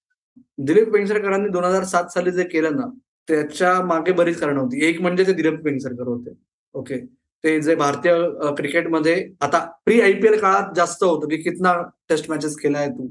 दिलीप 0.58 0.88
वेंगसरकरांनी 0.92 1.48
दोन 1.48 1.64
हजार 1.64 1.84
सात 1.84 2.08
साली 2.14 2.30
जे 2.32 2.44
केलं 2.48 2.76
ना 2.76 2.86
त्याच्यामागे 3.28 4.12
बरीच 4.12 4.38
कारण 4.40 4.58
होती. 4.58 4.84
एक 4.86 5.00
म्हणजे 5.00 5.26
ते 5.26 5.32
दिलीप 5.32 5.64
वेंगसरकर 5.64 6.06
होते. 6.08 6.30
ओके 6.74 6.98
ते 7.44 7.60
जे 7.62 7.74
भारतीय 7.74 8.12
क्रिकेटमध्ये 8.56 9.14
आता 9.40 9.58
प्री 9.86 10.00
आयपीएल 10.00 10.38
काळात 10.40 10.74
जास्त 10.76 11.04
होतं 11.04 11.28
की 11.28 11.36
कितना 11.42 11.72
टेस्ट 12.08 12.30
मॅचेस 12.30 12.56
केलाय 12.56 12.88
तू? 12.88 13.06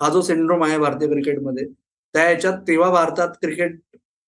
हा 0.00 0.08
जो 0.10 0.20
सिंड्रोम 0.22 0.62
आहे 0.64 0.78
भारतीय 0.78 1.08
क्रिकेटमध्ये 1.08 1.64
त्या 2.14 2.28
याच्यात 2.30 2.58
तेव्हा 2.68 2.90
भारतात 2.90 3.28
क्रिकेट 3.42 3.80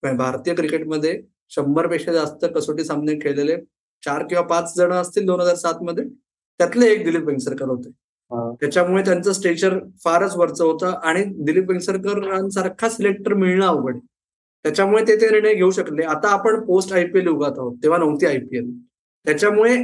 भारतीय 0.02 0.54
क्रिकेटमध्ये 0.54 1.21
शंभरपेक्षा 1.50 2.12
जास्त 2.12 2.45
कसोटी 2.54 2.85
सामने 2.85 3.14
खेळलेले 3.21 3.56
चार 4.02 4.23
किंवा 4.28 4.42
पाच 4.47 4.75
जण 4.76 4.92
असतील 4.92 5.26
दोन 5.26 5.40
हजार 5.40 5.54
सात 5.56 5.83
मध्ये 5.83 6.04
त्यातले 6.61 6.87
एक 6.92 7.04
दिलीप 7.04 7.25
वेंगसरकर 7.26 7.68
होते. 7.68 7.90
त्याच्यामुळे 8.30 9.02
त्यांचं 9.04 9.33
स्टेचर 9.33 9.78
फारच 10.04 10.37
वरचं 10.37 10.64
होतं 10.64 10.92
आणि 11.04 11.25
दिलीप 11.45 11.68
वेंगसरकरांसारखा 11.71 12.88
सिलेक्टर 12.88 13.35
मिळणं 13.35 13.66
अवघड. 13.66 13.99
त्याच्यामुळे 14.64 15.02
ते 15.09 15.16
ते 15.21 15.28
निर्णय 15.30 15.54
घेऊ 15.54 15.71
शकले. 15.71 16.02
आता 16.04 16.28
आपण 16.28 16.61
पोस्ट 16.66 16.92
आयपीएल 16.92 17.26
युगात 17.26 17.59
आहोत 17.59 17.76
तेव्हा 17.83 17.99
नव्हती 17.99 18.26
आयपीएल 18.26 18.71
त्याच्यामुळे 19.26 19.76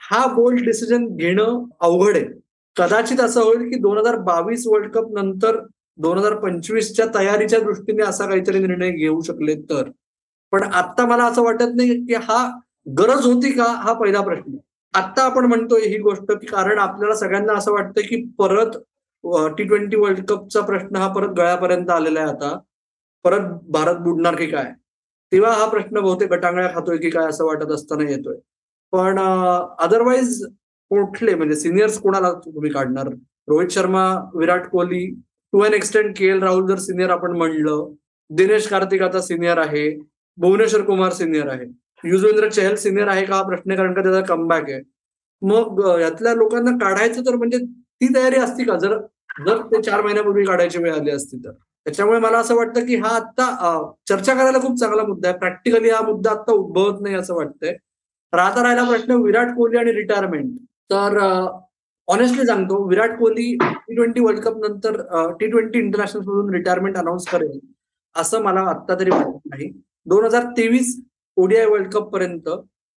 हा 0.00 0.26
बोल्ड 0.34 0.64
डिसिजन 0.64 1.06
घेणं 1.16 1.62
अवघड 1.80 2.16
आहे. 2.16 2.24
कदाचित 2.76 3.20
असं 3.20 3.42
होईल 3.42 3.68
की 3.70 3.78
दोन 3.80 3.98
हजार 3.98 4.16
बावीस 4.22 4.66
वर्ल्ड 4.66 4.90
कप 4.92 5.12
नंतर 5.14 5.56
दोन 5.98 6.18
हजार 6.18 6.34
पंचवीसच्या 6.38 7.06
तयारीच्या 7.14 7.58
दृष्टीने 7.60 8.02
असा 8.02 8.26
काहीतरी 8.26 8.58
निर्णय 8.58 8.90
घेऊ 8.90 9.20
शकले 9.22 9.54
तर. 9.70 9.90
पण 10.52 10.62
आता 10.62 11.06
मला 11.06 11.24
असं 11.26 11.42
वाटत 11.42 11.74
नाही 11.76 11.94
की 12.06 12.14
हा 12.14 12.46
गरज 12.98 13.26
होती 13.26 13.52
का 13.52 13.64
हा 13.76 13.92
पहिला 13.92 14.20
प्रश्न. 14.20 14.56
आता 14.96 15.22
आपण 15.24 15.44
म्हणतोय 15.46 15.86
ही 15.88 15.98
गोष्ट 16.00 16.32
की 16.32 16.46
कारण 16.46 16.78
आपल्याला 16.78 17.14
सगळ्यांना 17.16 17.52
असं 17.58 17.72
वाटतं 17.72 18.00
की 18.08 18.22
परत 18.38 18.76
टी 19.58 19.64
ट्वेंटी 19.64 19.96
वर्ल्ड 19.96 20.24
कपचा 20.28 20.60
प्रश्न 20.66 20.96
हा 20.96 21.08
परत 21.14 21.28
गळ्यापर्यंत 21.36 21.90
आलेला 21.90 22.20
आहे 22.20 22.28
आता. 22.30 22.58
परत 23.24 23.48
भारत 23.72 23.96
बुडणार 24.02 24.34
की 24.36 24.46
काय? 24.46 24.72
तेव्हा 25.32 25.52
हा 25.52 25.66
प्रश्न 25.70 26.00
बहुतेक 26.00 26.30
गटांगळ्या 26.32 26.68
खातोय 26.74 26.96
की 26.98 27.10
काय 27.10 27.28
असं 27.28 27.44
वाटत 27.46 27.72
असताना 27.72 28.08
येतोय. 28.10 28.36
पण 28.92 29.18
अदरवाईज 29.84 30.42
कुठले 30.90 31.34
म्हणजे 31.34 31.54
सिनियर्स 31.56 31.98
कोणाला 32.00 32.32
तुम्ही 32.44 32.70
काढणार? 32.72 33.08
Rohit 33.48 33.68
Sharma 33.70 34.04
Virat 34.34 34.68
Kohli 34.70 35.06
to 35.52 35.60
an 35.64 35.74
extend 35.74 36.14
K 36.16 36.26
L 36.30 36.42
Rahul 36.42 36.66
जर 36.68 36.78
सिनियर 36.80 37.10
आपण 37.10 37.36
म्हणलं 37.36 37.92
दिनेश 38.30 38.68
कार्तिक 38.68 39.02
आता 39.02 39.20
सिनियर 39.22 39.58
आहे 39.58 39.88
भुवनेश्वर 40.38 40.82
कुमार 40.84 41.12
सिनियर 41.12 41.48
आहे. 41.48 41.66
युजवेंद्र 42.04 42.48
चहल 42.50 42.74
सिनियर 42.76 43.08
आहे 43.08 43.24
का 43.26 43.34
हा 43.36 43.42
प्रश्न 43.42 43.74
कारण 43.76 43.92
का 43.94 44.02
त्याचा 44.02 44.20
कमबॅक 44.34 44.70
आहे. 44.70 44.80
मग 45.42 45.80
यातल्या 46.00 46.34
लोकांना 46.34 46.70
काढायचं 46.80 47.24
तर 47.26 47.36
म्हणजे 47.36 47.58
ती 47.58 48.14
तयारी 48.14 48.36
असती 48.40 48.64
का? 48.64 48.76
जर 48.78 48.96
जर 49.46 49.60
ते 49.72 49.80
चार 49.82 50.02
महिन्यापूर्वी 50.02 50.44
काढायची 50.46 50.78
वेळ 50.82 50.92
आली 50.94 51.10
असती 51.10 51.36
तर. 51.44 51.50
त्याच्यामुळे 51.86 52.18
मला 52.20 52.38
असं 52.38 52.54
वाटतं 52.56 52.86
की 52.86 52.96
हा 52.96 53.08
आता 53.16 53.46
चर्चा 54.08 54.34
करायला 54.34 54.58
खूप 54.60 54.78
चांगला 54.80 55.02
मुद्दा 55.06 55.28
आहे. 55.28 55.38
प्रॅक्टिकली 55.38 55.90
हा 55.90 56.00
मुद्दा 56.06 56.30
आता 56.30 56.52
उद्भवत 56.52 57.00
नाही 57.02 57.14
असं 57.14 57.34
वाटतंय. 57.34 57.76
राहता 58.32 58.62
राहिला 58.62 58.84
प्रश्न 58.88 59.14
विराट 59.22 59.54
कोहली 59.56 59.78
आणि 59.78 59.92
रिटायरमेंट 59.92 60.56
तर 60.90 61.18
ऑनेस्टली 62.08 62.46
सांगतो 62.46 62.82
Virat 62.88 63.18
Kohli 63.18 63.52
T 63.62 63.94
twenty 63.94 64.20
World 64.20 64.40
Cup 64.42 64.56
नंतर 64.58 65.00
टी 65.40 65.46
ट्वेंटी 65.50 65.78
इंटरनॅशनल 65.78 66.22
मधून 66.22 66.52
रिटायरमेंट 66.54 66.96
अनाऊन्स 66.98 67.26
करेल 67.30 67.58
असं 68.14 68.42
मला 68.42 68.60
आत्ता 68.70 68.94
तरी 69.00 69.10
वाटत 69.10 69.38
नाही. 69.50 69.70
दोन 70.06 70.24
हजार 70.24 70.44
तेवीस 70.56 70.96
ओडीआय 71.36 71.66
वर्ल्ड 71.66 71.92
कप 71.92 72.08
पर्यंत 72.12 72.48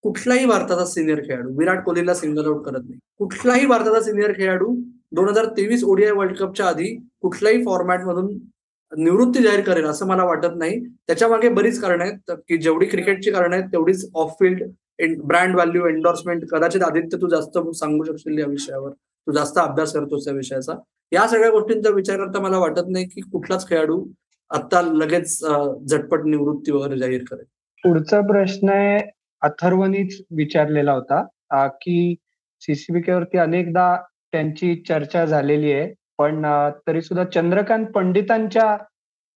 कुठलाही 0.04 0.46
भारताचा 0.46 0.86
सिनियर 0.86 1.20
खेळाडू 1.26 1.58
विराट 1.58 1.84
कोहलीला 1.86 2.14
सिंगल 2.14 2.46
आउट 2.46 2.64
करत 2.66 2.84
नाही. 2.84 3.00
कुठलाही 3.18 3.66
भारताचा 3.66 4.02
सिनियर 4.02 4.32
खेळाडू 4.38 4.76
दोन 5.16 5.30
हजार 5.30 5.46
तेवीस 5.58 5.84
ओडीआय 5.84 6.12
वर्ल्ड 6.12 6.38
कपच्या 6.38 6.66
आधी 6.68 6.96
कुठल्याही 7.22 7.64
फॉर्मॅट 7.66 8.04
मधून 8.06 8.28
निवृत्ती 8.92 9.44
जाहीर 9.44 9.62
करेल 9.62 9.86
असं 9.86 10.08
मला 10.08 10.24
वाटत 10.26 10.56
नाही. 10.58 10.80
त्याच्यामागे 11.08 11.50
बरीच 11.50 11.80
कारण 11.82 12.02
आहेत 12.02 12.32
की 12.48 12.58
जेवढी 12.58 12.86
क्रिकेटची 12.86 13.32
कारण 13.32 13.54
आहेत 13.54 13.64
तेवढीच 13.72 14.10
off 14.16 14.32
field 14.40 14.64
brand 15.24 15.56
value 15.56 15.86
endorsement 15.88 16.46
कदाचित 16.52 16.82
आदित्य 16.84 17.18
तू 17.22 17.28
जास्त 17.30 17.58
सांगू 17.80 18.04
शकशील 18.04 18.40
या 18.40 18.46
विषयावर. 18.48 18.90
तू 18.92 19.32
जास्त 19.34 19.58
अभ्यास 19.60 19.94
करतोस 19.94 20.26
त्या 20.26 20.34
विषयाचा. 20.34 20.74
या 21.12 21.28
सगळ्या 21.28 21.50
गोष्टींचा 21.52 21.90
विचार 21.90 22.18
करता 22.18 22.40
मला 22.42 22.58
वाटत 22.60 22.90
नाही 22.90 23.06
की 23.10 23.22
कुठलाच 23.32 23.68
खेळाडू 23.70 24.04
आता 24.52 24.82
लगेच 24.82 25.40
झटपट 25.40 26.26
निवृत्ती 26.26 26.72
वगैरे 26.72 26.98
जाहीर 27.00 27.24
करेल. 27.32 27.46
पुढचा 27.84 28.20
प्रश्न 28.22 28.70
आहे 28.70 29.00
अथर्वनीच 29.42 30.22
विचारलेला 30.32 30.94
होता 30.94 31.68
की 31.82 32.16
सीसीबीकेवरती 32.62 33.38
अनेकदा 33.38 33.96
त्यांची 34.32 34.76
चर्चा 34.88 35.26
झालेली 35.26 35.72
आहे 35.74 35.94
पण 36.18 36.46
तरी 36.88 37.02
सुद्धा 37.02 37.24
चंद्रकांत 37.26 37.86
पंडितांच्या 37.86 38.76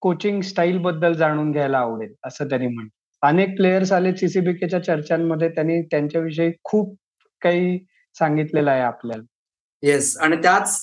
कोचिंग 0.02 0.42
स्टाईल 0.42 0.78
बद्दल 0.78 1.14
जाणून 1.14 1.52
घ्यायला 1.52 1.78
आवडेल 1.78 2.14
असं 2.26 2.50
त्यांनी 2.50 2.68
म्हण 2.68 2.88
अनेक 3.22 3.56
प्लेयर्स 3.58 3.92
आले 3.92 4.16
सीसीबीकेच्या 4.18 4.84
चर्चांमध्ये 4.84 5.50
त्यांनी 5.50 5.82
त्यांच्याविषयी 5.82 6.52
खूप 6.64 6.96
काही 7.42 7.78
सांगितलेलं 8.16 8.72
आहे 8.72 8.82
आपल्याला. 8.82 9.24
येस 9.84 10.16
आणि 10.18 10.36
त्याच 10.36 10.80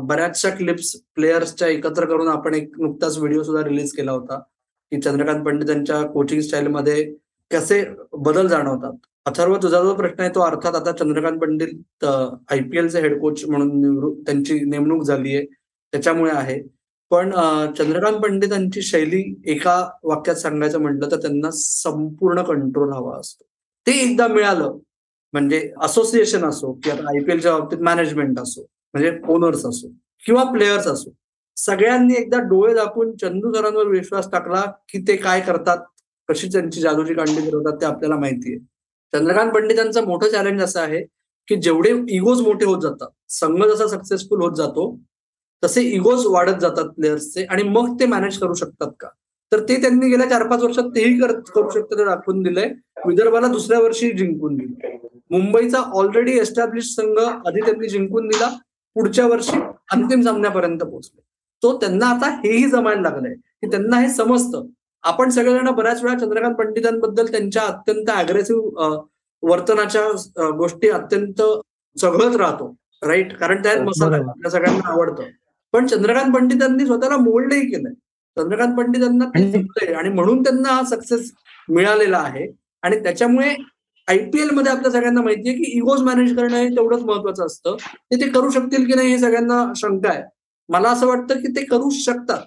बऱ्याचशा 0.00 0.50
क्लिप्स 0.50 0.94
प्लेयर्सच्या 1.14 1.68
एकत्र 1.68 2.04
करून 2.04 2.28
आपण 2.28 2.54
एक 2.54 2.80
नुकताच 2.80 3.18
व्हिडिओ 3.18 3.42
सुद्धा 3.42 3.64
रिलीज 3.68 3.92
केला 3.96 4.12
होता. 4.12 4.38
की 4.92 5.00
चंद्रकांत 5.00 5.44
पंडित 5.44 5.70
यांच्या 5.70 6.02
कोचिंग 6.12 6.40
स्टाईलमध्ये 6.40 7.04
कसे 7.50 7.82
बदल 8.18 8.46
जाणवतात? 8.48 8.92
अथर्व 9.26 9.56
तुझा 9.62 9.82
जो 9.82 9.94
प्रश्न 9.94 10.20
आहे 10.22 10.30
तो 10.34 10.40
अर्थात 10.40 10.74
आता 10.74 10.92
चंद्रकांत 10.98 11.38
पंडित 11.40 12.04
आयपीएलचे 12.04 13.00
हेड 13.00 13.18
कोच 13.20 13.44
म्हणून 13.48 14.12
त्यांची 14.24 14.58
नेमणूक 14.70 15.02
झाली 15.02 15.34
आहे 15.36 15.44
त्याच्यामुळे 15.92 16.30
आहे. 16.32 16.60
पण 17.10 17.30
चंद्रकांत 17.78 18.16
पंडितांची 18.22 18.82
शैली 18.82 19.22
एका 19.52 19.74
वाक्यात 20.04 20.36
सांगायचं 20.36 20.80
म्हटलं 20.82 21.10
तर 21.10 21.20
त्यांना 21.22 21.50
संपूर्ण 21.54 22.42
कंट्रोल 22.42 22.92
हवा 22.92 23.18
असतो. 23.18 23.44
ते 23.86 23.92
एकदा 24.02 24.26
मिळालं 24.28 24.78
म्हणजे 25.34 25.70
असोसिएशन 25.82 26.44
असो 26.44 26.72
की 26.84 26.90
आता 26.90 27.08
आयपीएलच्या 27.10 27.56
बाबतीत 27.58 27.78
मॅनेजमेंट 27.84 28.38
असो 28.40 28.62
म्हणजे 28.94 29.12
ओनर्स 29.32 29.64
असो 29.66 29.88
किंवा 30.26 30.44
प्लेयर्स 30.52 30.86
असो 30.86 31.10
सगळ्यांनी 31.56 32.14
एकदा 32.18 32.38
डोळे 32.48 32.74
दाखवून 32.74 33.14
चंदू 33.16 33.52
सरांवर 33.52 33.86
विश्वास 33.86 34.30
टाकला 34.32 34.62
की 34.88 34.98
ते 35.08 35.16
काय 35.16 35.40
करतात 35.40 35.78
कशी 36.28 36.48
त्यांची 36.48 36.80
जादूची 36.80 37.14
कांडी 37.14 37.40
फिरवतात 37.40 37.80
ते 37.80 37.86
आपल्याला 37.86 38.16
माहिती 38.16 38.52
आहे. 38.52 38.58
चंद्रकांत 39.12 39.50
पंडितांचं 39.52 40.04
मोठं 40.04 40.28
चॅलेंज 40.28 40.62
असं 40.62 40.80
आहे 40.80 41.02
की 41.48 41.56
जेवढे 41.62 41.90
इगोज 42.16 42.40
मोठे 42.40 42.64
होत 42.64 42.80
जातात 42.82 43.08
संघ 43.32 43.62
जसा 43.64 43.86
सक्सेसफुल 43.88 44.40
होत 44.42 44.56
जातो 44.56 44.94
तसे 45.62 45.82
इगोज 45.82 46.26
वाढत 46.26 46.58
जातात 46.60 46.88
प्लेयर्सचे 46.96 47.44
आणि 47.44 47.62
मग 47.62 47.94
ते 48.00 48.06
मॅनेज 48.06 48.38
करू 48.38 48.54
शकतात 48.54 48.90
का? 49.00 49.08
तर 49.52 49.60
ते 49.68 49.80
त्यांनी 49.82 50.08
गेल्या 50.10 50.28
चार 50.30 50.46
पाच 50.48 50.62
वर्षात 50.62 50.84
तेही 50.94 51.18
करू 51.20 51.68
शकतात 51.70 52.04
दाखवून 52.06 52.42
दिलंय. 52.42 52.68
विदर्भाला 53.06 53.46
दुसऱ्या 53.46 53.78
वर्षी 53.80 54.10
जिंकून 54.12 54.56
दिलं. 54.56 54.96
मुंबईचा 55.30 55.78
ऑलरेडी 55.94 56.38
एस्टॅब्लिश 56.38 56.94
संघ 56.94 57.18
आधी 57.18 57.60
त्यांनी 57.60 57.88
जिंकून 57.88 58.28
दिला 58.28 58.48
पुढच्या 58.96 59.26
वर्षी 59.26 59.60
अंतिम 59.92 60.20
सामन्यापर्यंत 60.20 60.78
पोहोचले. 60.78 61.20
तो 61.62 61.76
त्यांना 61.78 62.06
आता 62.06 62.28
हेही 62.44 62.68
जमायला 62.70 63.00
लागलंय. 63.02 63.34
की 63.34 63.70
त्यांना 63.70 64.00
हे 64.00 64.08
समजतं. 64.14 64.66
आपण 65.04 65.30
सगळेजण 65.30 65.70
बऱ्याच 65.74 66.02
वेळा 66.02 66.18
चंद्रकांत 66.18 66.54
पंडितांबद्दल 66.54 67.26
त्यांच्या 67.32 67.62
अत्यंत 67.62 68.10
अग्रेसिव्ह 68.10 68.96
वर्तनाच्या 69.42 70.50
गोष्टी 70.58 70.88
अत्यंत 70.88 71.42
चघळत 71.96 72.36
राहतो. 72.36 72.74
राईट 73.02 73.32
कारण 73.38 73.62
त्यात 73.62 73.80
मसाला 73.80 74.16
आपल्या 74.16 74.50
सगळ्यांना 74.50 74.88
आवडतं. 74.92 75.24
पण 75.74 75.86
चंद्रकांत 75.86 76.34
पंडितांनी 76.34 76.86
स्वतःला 76.86 77.16
मोल्डही 77.16 77.66
केलंय. 77.70 77.92
चंद्रकांत 78.36 78.76
पंडितांना 78.76 79.24
ते 79.36 79.92
आणि 79.92 80.08
म्हणून 80.08 80.42
त्यांना 80.42 80.68
हा 80.68 80.82
सक्सेस 80.90 81.32
मिळालेला 81.68 82.18
आहे. 82.18 82.46
आणि 82.82 82.98
त्याच्यामुळे 83.02 83.54
आयपीएलमध्ये 84.08 84.72
आपल्या 84.72 84.90
सगळ्यांना 84.92 85.22
माहितीये 85.22 85.54
की 85.54 85.70
इगोज 85.76 86.02
मॅनेज 86.02 86.36
करणं 86.36 86.56
हे 86.56 86.68
तेवढंच 86.68 87.02
महत्वाचं 87.02 87.46
असतं. 87.46 87.76
ते 87.76 88.20
ते 88.20 88.28
करू 88.30 88.50
शकतील 88.50 88.86
की 88.86 88.94
नाही 88.94 89.10
हे 89.10 89.18
सगळ्यांना 89.18 89.64
शंका 89.76 90.10
आहे. 90.10 90.22
मला 90.68 90.90
असं 90.90 91.06
वाटतं 91.06 91.40
की 91.40 91.48
ते 91.56 91.64
करू 91.64 91.90
शकतात. 91.90 92.42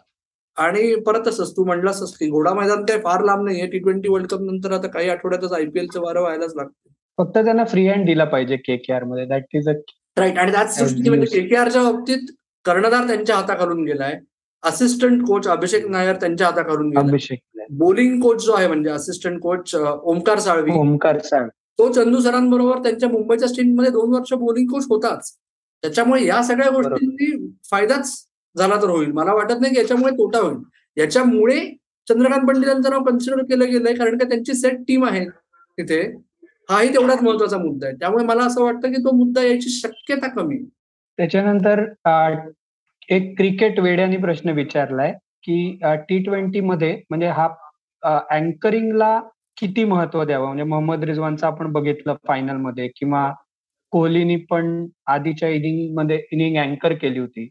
आणि 0.57 0.95
परत 1.05 1.27
असंच 1.27 1.51
तू 1.57 1.63
म्हणलास 1.65 2.01
की 2.17 2.29
घोडा 2.29 2.53
मैदान 2.53 2.83
काही 2.85 2.99
फार 3.01 3.23
लांब 3.23 3.45
नाहीये. 3.45 3.67
टी 3.67 3.79
ट्वेंटी 3.79 4.09
वर्ल्ड 4.09 4.27
कप 4.29 4.41
नंतर 4.41 4.71
आता 4.71 4.88
काही 4.88 5.09
आठवड्यातच 5.09 5.53
आयपीएलचं 5.53 6.01
वारं 6.01 6.21
व्हायलाच 6.21 6.55
लागतं. 6.55 6.89
फक्त 7.17 7.38
त्यांना 7.38 7.63
फ्री 7.65 7.88
हँड 7.88 8.05
दिला 8.05 8.23
पाहिजे 8.25 8.55
के 8.57 8.75
के 8.77 8.93
आरमध्ये. 8.93 9.25
दॅट 9.25 9.55
इज 9.55 9.69
अ 9.69 9.73
राईट 10.17 10.38
आणि 10.38 11.09
म्हणजे 11.09 11.25
के 11.25 11.47
के 11.47 11.55
आरच्या 11.55 11.83
बाबतीत 11.83 12.31
कर्णधार 12.65 13.07
त्यांच्या 13.07 13.35
हाताखालून 13.35 13.83
गेलाय. 13.85 14.19
असिस्टंट 14.63 15.21
कोच 15.27 15.47
अभिषेक 15.47 15.85
नायर 15.88 16.15
त्यांच्या 16.15 16.47
हाताखालून 16.47 16.89
गेला 16.89 16.99
अभिषेक 16.99 17.39
बोलिंग 17.79 18.19
कोच 18.21 18.43
जो 18.45 18.53
आहे 18.53 18.67
म्हणजे 18.67 18.89
असिस्टंट 18.89 19.39
कोच 19.41 19.75
ओमकार 19.75 20.39
साळवी. 20.39 20.71
ओमकार 20.71 21.19
साळवी. 21.23 21.49
तो 21.79 21.91
चंदू 21.93 22.19
सरांबरोबर 22.19 22.81
त्यांच्या 22.83 23.09
मुंबईच्या 23.09 23.47
मध्ये 23.67 23.91
दोन 23.91 24.13
वर्ष 24.13 24.33
बोलिंग 24.33 24.67
कोच 24.67 24.85
होताच. 24.89 25.31
त्याच्यामुळे 25.83 26.25
या 26.25 26.41
सगळ्या 26.43 26.69
गोष्टींनी 26.71 27.31
फायदाच 27.71 28.15
झाला 28.55 28.75
तर 28.81 28.89
होईल. 28.89 29.12
मला 29.12 29.33
वाटत 29.33 29.62
नाही 29.62 29.74
की 29.74 29.79
याच्यामुळे 29.79 30.12
तोटा 30.17 30.39
होईल. 30.39 30.57
याच्यामुळे 30.98 31.59
चंद्रकांत 32.07 32.48
पंडितांचं 32.48 32.89
नाव 32.89 33.03
कन्सिडर 33.03 33.41
केलं 33.50 33.69
गेलंय 33.71 33.93
कारण 33.95 34.17
का 34.17 34.27
त्यांची 34.29 34.53
सेट 34.53 34.79
टीम 34.88 35.05
आहे 35.05 35.25
तिथे. 35.77 36.01
हाही 36.69 36.93
तेवढाच 36.93 37.21
महत्त्वाचा 37.24 37.57
मुद्दा 37.57 37.88
आहे. 37.88 37.95
त्यामुळे 38.00 38.25
मला 38.25 38.43
असं 38.45 38.63
वाटतं 38.63 38.91
की 38.91 39.03
तो 39.03 39.12
मुद्दा 39.17 39.43
याची 39.43 39.69
शक्यता 39.69 40.27
कमी 40.31 40.57
त्याच्यानंतर 41.19 41.83
एक 43.09 43.33
क्रिकेट 43.38 43.79
वेड्याने 43.79 44.17
प्रश्न 44.17 44.50
विचारलाय 44.55 45.12
की 45.43 45.79
टी 46.09 46.17
ट्वेंटी 46.24 46.59
मध्ये 46.62 46.95
म्हणजे 47.09 47.27
हा 47.29 47.48
अँकरिंगला 48.31 49.19
किती 49.57 49.83
महत्त्व 49.83 50.24
द्यावं? 50.24 50.45
म्हणजे 50.48 50.63
मोहम्मद 50.63 51.03
रिझवानचं 51.03 51.48
आपण 51.48 51.71
बघितलं 51.71 52.15
फायनलमध्ये 52.27 52.88
किंवा 52.95 53.31
कोहलीनी 53.91 54.36
पण 54.50 54.86
आधीच्या 55.08 55.50
इनिंगमध्ये 55.50 56.17
इनिंग 56.31 56.58
अँकर 56.63 56.93
केली 56.93 57.19
होती. 57.19 57.48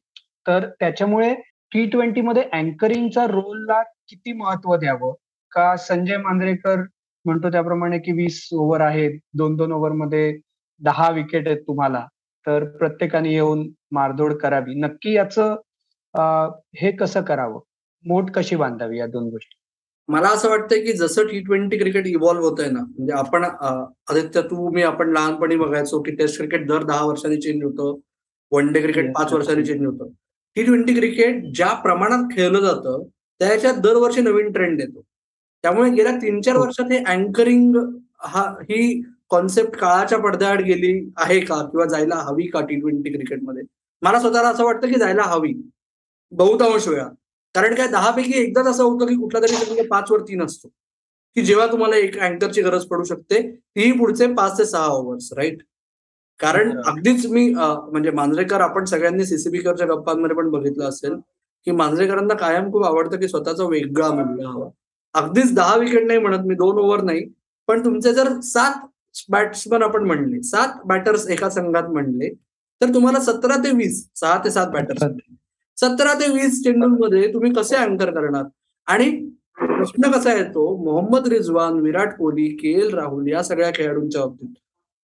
तर 0.47 0.69
त्याच्यामुळे 0.81 1.35
टी 1.73 1.85
ट्वेंटी 1.91 2.21
मध्ये 2.21 2.43
अँकरिंगचा 2.53 3.27
रोलला 3.27 3.83
किती 4.09 4.33
महत्त्व 4.33 4.77
द्यावं? 4.77 5.15
का 5.53 5.75
संजय 5.77 6.17
मांजरेकर 6.17 6.83
म्हणतो 7.25 7.51
त्याप्रमाणे 7.53 7.99
की 7.99 8.13
वीस 8.13 8.49
ओव्हर 8.53 8.81
आहेत 8.81 9.19
दोन 9.35 9.57
दोन 9.57 9.73
ओव्हरमध्ये 9.73 10.33
दहा 10.81 11.11
विकेट 11.11 11.49
आहेत 11.49 11.61
तुम्हाला 11.67 12.07
तर 12.47 12.65
प्रत्येकाने 12.79 13.33
येऊन 13.33 13.69
मारदोड 13.93 14.35
करावी. 14.35 14.75
नक्की 14.81 15.15
याचं 15.17 15.57
हे 16.81 16.91
कसं 16.97 17.23
करावं? 17.23 17.61
मोठ 18.05 18.31
कशी 18.31 18.57
बांधावी 18.57 18.99
या 18.99 19.07
दोन 19.07 19.29
गोष्टी? 19.31 19.57
मला 20.09 20.29
असं 20.29 20.49
वाटतंय 20.49 20.81
की 20.85 20.93
जसं 20.93 21.27
टी 21.27 21.41
ट्वेंटी 21.45 21.79
क्रिकेट 21.79 22.07
इव्हॉल्व्ह 22.07 22.49
होत 22.49 22.61
आहे 22.61 22.71
ना 22.71 22.81
म्हणजे 22.81 23.13
आपण 23.13 23.45
आदित्य 23.45 24.43
तू 24.43 24.69
मी 24.75 24.83
आपण 24.83 25.11
लहानपणी 25.13 25.57
बघायचो 25.57 26.01
की 26.03 26.15
टेस्ट 26.17 26.37
क्रिकेट 26.39 26.67
दर 26.69 26.83
दहा 26.83 27.05
वर्षांनी 27.05 27.37
चेंज 27.41 27.63
होतं. 27.65 27.99
वन 28.53 28.73
डे 28.73 28.81
क्रिकेट 28.81 29.13
पाच 29.15 29.33
वर्षांनी 29.33 29.65
चेंज 29.67 29.85
होतं. 29.87 30.09
टी 30.57 30.63
ट्वेंटी 30.65 30.95
क्रिकेट 30.95 31.43
ज्या 31.55 31.73
प्रमाणात 31.83 32.25
खेळलं 32.33 32.61
जातं 32.61 33.03
त्याच्यात 33.41 33.75
दरवर्षी 33.83 34.21
नवीन 34.21 34.51
ट्रेंड 34.53 34.81
येतो. 34.81 35.03
त्यामुळे 35.65 35.91
गेल्या 35.91 36.13
तीन 36.23 36.41
चार 36.41 36.57
हो. 36.57 36.63
वर्षात 36.63 36.93
हे 36.93 36.99
अँकरिंग 37.13 37.77
हा 38.23 38.43
ही 38.63 39.01
कॉन्सेप्ट 39.31 39.77
काळाच्या 39.77 40.19
पडद्याआड 40.19 40.63
गेली 40.63 40.93
आहे 41.17 41.41
का? 41.41 41.63
किंवा 41.71 41.87
जायला 41.87 42.17
हवी 42.29 42.47
का 42.51 42.61
टी 42.67 42.81
ट्वेंटी 42.81 43.13
क्रिकेटमध्ये 43.13 43.63
मला 44.03 44.21
स्वतःला 44.21 44.49
असं 44.49 44.65
वाटतं 44.65 44.93
की 44.93 44.99
जायला 45.01 45.23
हवी. 45.27 45.53
बहुतांश 46.33 46.89
वेळा. 46.89 47.09
कारण 47.55 47.75
काय 47.75 47.87
दहा 47.89 48.11
पैकी 48.11 48.33
एकदाच 48.41 48.67
असं 48.67 48.83
होतं 48.85 49.07
की 49.07 49.15
कुठला 49.17 49.41
तरी 49.41 49.57
संघ 49.57 49.87
पाच 49.91 50.11
वर 50.11 50.21
तीन 50.29 50.43
असतो 50.43 50.69
की 51.37 51.43
जेव्हा 51.45 51.67
तुम्हाला 51.73 51.97
एक 51.97 52.19
अँकरची 52.19 52.63
गरज 52.63 52.85
पडू 52.87 53.05
शकते 53.05 53.41
तीही 53.51 53.93
पुढचे 53.99 54.27
पाच 54.35 54.59
ते 54.59 54.65
सहा 54.65 54.87
ओव्हर्स 54.89 55.33
राईट 55.37 55.63
कारण. 56.41 56.71
अगदीच 56.87 57.27
मी 57.27 57.49
म्हणजे 57.55 58.11
मांजरेकर 58.11 58.61
आपण 58.61 58.85
सगळ्यांनी 58.85 59.25
सीसीबी 59.27 59.59
करच्या 59.61 59.87
गप्पांमध्ये 59.87 60.37
पण 60.37 60.51
बघितलं 60.51 60.89
असेल 60.89 61.15
की 61.67 61.71
मांजरेकरांना 61.73 62.35
कायम 62.35 62.71
खूप 62.73 62.85
आवडतं 62.85 63.21
की 63.21 63.29
स्वतःचा 63.29 63.65
वेगळा 63.69 64.11
मूल्य 64.15 64.45
हवा. 64.47 64.69
अगदीच 65.15 65.55
दहा 65.55 65.77
विकेट 65.77 66.07
नाही 66.07 66.19
म्हणत 66.21 66.47
मी 66.47 66.55
दोन 66.55 66.79
ओव्हर 66.79 67.03
नाही. 67.03 67.25
पण 67.69 67.85
तुमचे 67.85 68.13
जर 68.15 68.29
सात 68.45 68.87
बॅट्समन 69.31 69.83
आपण 69.83 70.05
म्हणले 70.07 70.43
सात 70.43 70.81
बॅटर्स 70.87 71.27
एका 71.31 71.49
संघात 71.51 71.89
म्हणले 71.93 72.29
तर 72.81 72.95
तुम्हाला 72.95 73.21
सतरा 73.21 73.57
ते 73.65 73.71
वीस 73.77 74.05
सहा 74.17 74.39
ते 74.45 74.51
सात 74.51 74.67
बॅटर्स 74.73 75.03
सतरा 75.81 76.13
ते 76.15 76.29
वीस 76.33 76.63
चेंडूंमध्ये 76.65 77.33
तुम्ही 77.33 77.53
कसे 77.53 77.77
अँकर 77.77 78.11
करणार? 78.11 78.45
आणि 78.89 79.11
प्रश्न 79.59 80.11
कसा 80.11 80.33
येतो? 80.33 80.65
मोहम्मद 80.85 81.27
रिझवान 81.29 81.79
विराट 81.81 82.17
कोहली 82.19 82.49
के 82.57 82.73
एल 82.81 82.95
राहुल 82.95 83.29
या 83.29 83.43
सगळ्या 83.43 83.71
खेळाडूंच्या 83.75 84.21
बाबतीत. 84.21 84.55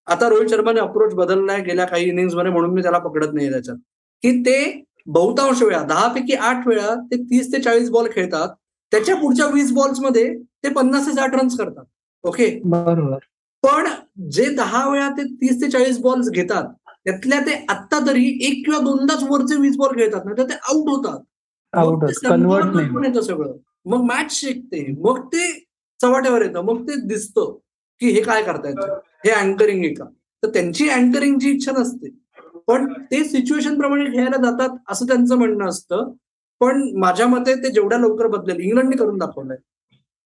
आता 0.07 0.29
रोहित 0.29 0.49
शर्माने 0.51 0.81
अप्रोच 0.81 1.15
बदललाय 1.15 1.61
गेल्या 1.61 1.85
काही 1.87 2.09
इनिंग्समध्ये 2.09 2.51
म्हणून 2.53 2.71
मी 2.71 2.83
त्याला 2.83 2.99
पकडत 2.99 3.33
नाही 3.35 3.51
त्याच्यात. 3.51 3.77
की 4.23 4.31
ते 4.43 4.85
बहुतांश 5.07 5.63
वेळा 5.63 5.83
दहा 5.85 6.07
पैकी 6.09 6.35
आठ 6.35 6.67
वेळा 6.69 6.95
ते 7.11 7.17
तीस 7.23 7.53
ते 7.53 7.61
चाळीस 7.61 7.91
बॉल 7.91 8.07
खेळतात. 8.13 8.49
त्याच्या 8.93 9.17
पुढच्या 9.17 9.47
वीस 9.47 9.73
बॉल्समध्ये 9.73 10.35
ते 10.65 10.69
पन्नास 10.69 11.07
ते 11.07 11.13
साठ 11.13 11.35
रन्स 11.35 11.57
करतात. 11.59 11.85
ओके 12.25 12.49
बरोबर. 12.65 13.19
पण 13.63 13.87
जे 14.31 14.45
दहा 14.55 14.89
वेळा 14.91 15.09
ते 15.09 15.25
तीस 15.41 15.61
ते 15.63 15.71
चाळीस 15.71 15.99
बॉल्स 15.99 16.31
घेतात 16.31 16.65
त्यातल्या 17.07 17.41
ते 17.41 17.65
आत्ता 17.69 17.99
तरी 18.07 18.39
एक 18.43 18.65
किंवा 18.65 18.79
दोनदाच 18.81 19.23
वरचे 19.23 19.61
वीस 19.61 19.77
बॉल 19.77 19.97
खेळतात 19.97 20.25
नाही 20.25 20.39
तर 20.39 20.49
ते 20.49 20.55
आउट 20.55 20.89
होतात 20.89 21.19
येतं 23.05 23.21
सगळं. 23.21 23.53
मग 23.87 24.03
मॅच 24.03 24.33
शिकते. 24.33 24.87
मग 24.99 25.27
ते 25.27 25.53
चव्हाट्यावर 26.01 26.43
येतं. 26.43 26.61
मग 26.61 26.89
ते 26.89 26.95
दिसतं 27.07 27.57
की 28.01 28.11
हे 28.11 28.23
काय 28.23 28.43
करतायत. 28.43 28.75
हे 29.25 29.31
अँकरिंग 29.31 29.85
आहे 29.85 29.95
का? 29.95 30.05
तर 30.43 30.49
त्यांची 30.49 30.89
अँकरिंगची 30.89 31.51
इच्छा 31.51 31.73
नसते. 31.73 32.09
पण 32.67 32.93
ते 32.93 33.25
सिच्युएशन 33.25 33.79
प्रमाणे 33.79 34.05
खेळायला 34.05 34.37
जातात 34.37 34.77
असं 34.89 35.07
त्यांचं 35.07 35.37
म्हणणं 35.37 35.69
असतं. 35.69 36.13
पण 36.61 36.91
माझ्या 36.99 37.27
मते 37.27 37.55
ते 37.55 37.71
जेवढ्या 37.71 37.99
लवकर 37.99 38.27
बदलेल 38.27 38.61
इंग्लंडने 38.61 38.97
करून 38.97 39.19
दाखवलंय. 39.19 39.57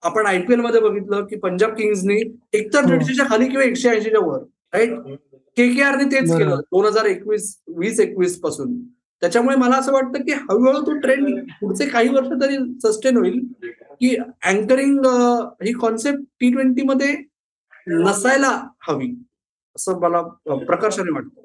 आपण 0.04 0.26
आयपीएलमध्ये 0.26 0.82
बघितलं 0.82 1.26
की 1.26 1.36
पंजाब 1.36 1.76
किंग्सनी 1.76 2.20
एकतर. 2.54 2.86
दीडशेच्या 2.86 3.26
खाली 3.30 3.48
किंवा 3.48 3.64
एकशे 3.64 3.90
ऐंशीच्या 3.90 4.20
वर 4.20 4.40
राईट 4.74 4.90
के 5.58 5.68
के 5.76 5.82
आरने 5.84 6.04
तेच. 6.12 6.30
केलं 6.32 6.56
दोन 6.74 6.86
हजार 6.86 7.06
एकवीस 7.06 7.56
वीस 7.78 8.00
एकवीसपासून. 8.00 8.76
त्याच्यामुळे 9.22 9.56
मला 9.58 9.76
असं 9.78 9.92
वाटतं 9.94 10.22
की 10.24 10.32
हळूहळू 10.32 10.82
तो 10.86 10.98
ट्रेंड 11.02 11.40
पुढचे 11.60 11.86
काही 11.90 12.10
वर्ष 12.10 12.28
तरी 12.42 12.58
सस्टेन 12.84 13.18
होईल 13.18 13.40
की 14.02 14.16
अँकरिंग 14.46 15.06
ही 15.64 15.74
कॉन्सेप्ट 15.74 16.24
टी 16.40 16.52
ट्वेंटी 16.54 16.84
मध्ये 16.86 17.16
नसायला 17.88 18.50
हवी 18.88 19.12
असं 19.76 20.00
मला 20.02 20.22
प्रकर्षाने 20.66 21.12
वाटतं. 21.14 21.42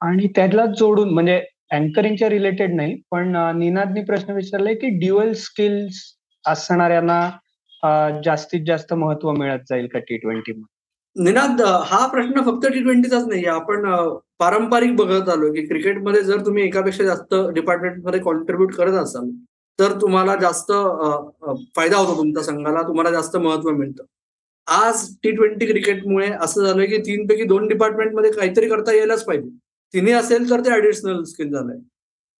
आणि 0.00 0.28
त्यालाच 0.36 0.78
जोडून 0.78 1.12
म्हणजे 1.14 1.40
अँकरिंगच्या 1.72 2.28
रिलेटेड 2.30 2.74
नाही 2.76 2.94
पण 3.10 3.36
निनादनी 3.58 4.02
प्रश्न 4.04 4.32
विचारलाय 4.34 4.74
की 4.74 4.88
ड्युअल 4.98 5.32
स्किल्स 5.42 6.02
असणाऱ्यांना 6.44 7.20
जास्तीत 8.24 8.64
जास्त 8.66 8.92
महत्त्व 8.94 9.30
मिळत 9.38 9.60
जाईल 9.68 9.86
का 9.92 9.98
टी 9.98 10.16
ट्वेंटी 10.18 10.52
निनाद 11.16 11.60
हा 11.86 12.06
प्रश्न 12.06 12.42
फक्त 12.42 12.66
टी 12.66 12.82
ट्वेंटीचाच 12.82 13.26
नाही 13.28 13.44
आपण 13.46 13.84
पारंपरिक 14.38 14.94
बघत 14.96 15.28
आलो 15.28 15.52
की 15.52 15.66
क्रिकेटमध्ये 15.66 16.22
जर 16.24 16.40
तुम्ही 16.46 16.64
एकापेक्षा 16.64 17.04
जास्त 17.04 17.34
डिपार्टमेंटमध्ये 17.54 18.20
कॉन्ट्रीब्युट 18.20 18.74
करत 18.74 18.94
असाल 19.02 19.28
तर 19.78 19.92
तुम्हाला 20.00 20.34
जास्त 20.36 20.72
फायदा 21.76 21.96
होतो 21.96 22.16
तुमच्या 22.16 22.42
संघाला 22.42 22.82
तुम्हाला 22.88 23.10
जास्त 23.10 23.36
महत्त्व 23.36 23.70
मिळतं. 23.70 24.04
आज 24.68 25.06
टी 25.22 25.30
ट्वेंटी 25.30 25.66
क्रिकेटमुळे 25.66 26.28
असं 26.32 26.64
झालंय 26.66 26.86
की 26.86 26.98
तीन 27.06 27.26
पैकी 27.26 27.44
दोन 27.44 27.66
डिपार्टमेंटमध्ये 27.68 28.30
काहीतरी 28.32 28.68
करता 28.68 28.92
यायलाच 28.96 29.24
पाहिजे. 29.24 29.48
तिन्ही 29.94 30.12
असेल 30.12 30.50
तर 30.50 30.60
ते 30.60 30.70
ऍडिशनल 30.74 31.22
स्किल 31.22 31.52
झालंय. 31.52 31.76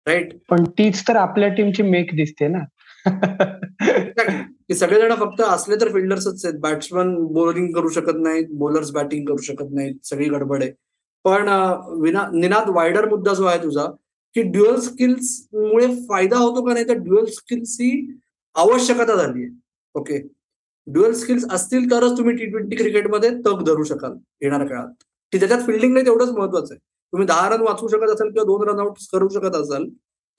राईट 0.07 0.33
पण 0.51 0.65
तीच 0.79 1.03
तर 1.09 1.17
आपल्या 1.17 1.49
टीमची 1.55 1.83
मेक 1.83 2.15
दिसते 2.17 2.49
ना. 2.49 2.59
सगळेजण 4.75 5.15
फक्त 5.17 5.41
असले 5.43 5.77
तर 5.81 5.93
फिल्डर्सच 5.93 6.45
आहेत. 6.45 6.59
बॅट्समन 6.61 7.15
बॉलिंग 7.35 7.73
करू 7.75 7.89
शकत 7.91 8.19
नाहीत 8.19 8.47
बॉलर्स 8.59 8.91
बॅटिंग 8.93 9.25
करू 9.27 9.43
शकत 9.43 9.73
नाहीत. 9.75 9.95
सगळी 10.05 10.29
गडबड 10.31 10.63
आहे. 10.63 10.73
पण 11.25 11.49
विना 12.03 12.25
निनाद 12.33 12.69
वायडर 12.77 13.09
मुद्दा 13.09 13.35
जो 13.35 13.45
आहे 13.47 13.63
तुझा 13.63 13.87
की 14.37 14.43
ड्युअल 14.45 14.79
स्किल्स 14.81 15.31
मुळे 15.55 15.87
फायदा 16.09 16.37
होतो 16.39 16.63
का 16.67 16.73
नाही 16.75 16.89
तर 16.89 16.99
ड्युअल 16.99 17.25
स्किल्स 17.35 17.77
ही 17.81 17.91
आवश्यकता 18.57 19.15
झाली 19.17 19.43
आहे. 19.43 19.51
ओके 19.95 20.19
ड्युअल 20.87 21.13
स्किल्स 21.15 21.45
असतील 21.53 21.91
तरच 21.91 22.17
तुम्ही 22.19 22.35
टी 22.37 22.47
ट्वेंटी 22.47 22.77
क्रिकेटमध्ये 22.77 23.31
तग 23.47 23.63
धरू 23.67 23.85
शकाल 23.85 24.13
येणाऱ्या 24.43 24.67
काळात. 24.69 24.93
की 25.33 25.39
त्याच्यात 25.39 25.63
फिल्डिंग 25.67 25.93
नाही 25.93 26.07
तेवढंच 26.07 26.31
महत्वाचं 26.31 26.75
आहे. 26.75 26.79
तुम्ही 27.13 27.27
दहा 27.27 27.49
रन 27.51 27.61
वाचवू 27.63 27.89
शकत 27.89 28.11
असाल 28.15 28.29
किंवा 28.29 28.45
दोन 28.47 28.69
रन 28.69 28.81
आउट 28.81 28.99
करू 29.13 29.29
शकत 29.29 29.57
असाल 29.57 29.89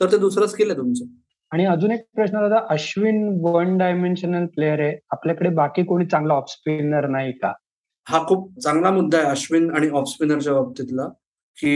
तर 0.02 0.12
ते 0.12 0.18
दुसरं 0.18 0.48
स्किल 0.48 0.70
आहे 0.72 0.78
तुमचं. 0.80 1.06
आणि 1.52 1.66
अजून 1.66 1.92
एक 1.92 2.04
प्रश्न 2.16 2.38
होता 2.38 2.66
अश्विन 2.70 3.28
वन 3.42 3.78
डायमेन्शनल 3.78 4.46
प्लेअर 4.56 4.80
आहे. 4.80 4.98
आपल्याकडे 5.12 5.50
बाकी 5.56 5.84
कोणी 5.84 6.06
चांगला 6.06 6.34
ऑफ 6.34 6.46
स्पिनर 6.50 7.08
नाही 7.08 7.32
का? 7.32 7.52
हा 8.08 8.20
खूप 8.28 8.60
चांगला 8.60 8.92
मुद्दा 8.92 9.18
आहे 9.18 9.28
अश्विन 9.28 9.70
आणि 9.76 9.90
ऑफ 9.90 10.08
स्पिनरच्या 10.08 10.54
बाबतीतला. 10.54 11.08
की 11.58 11.76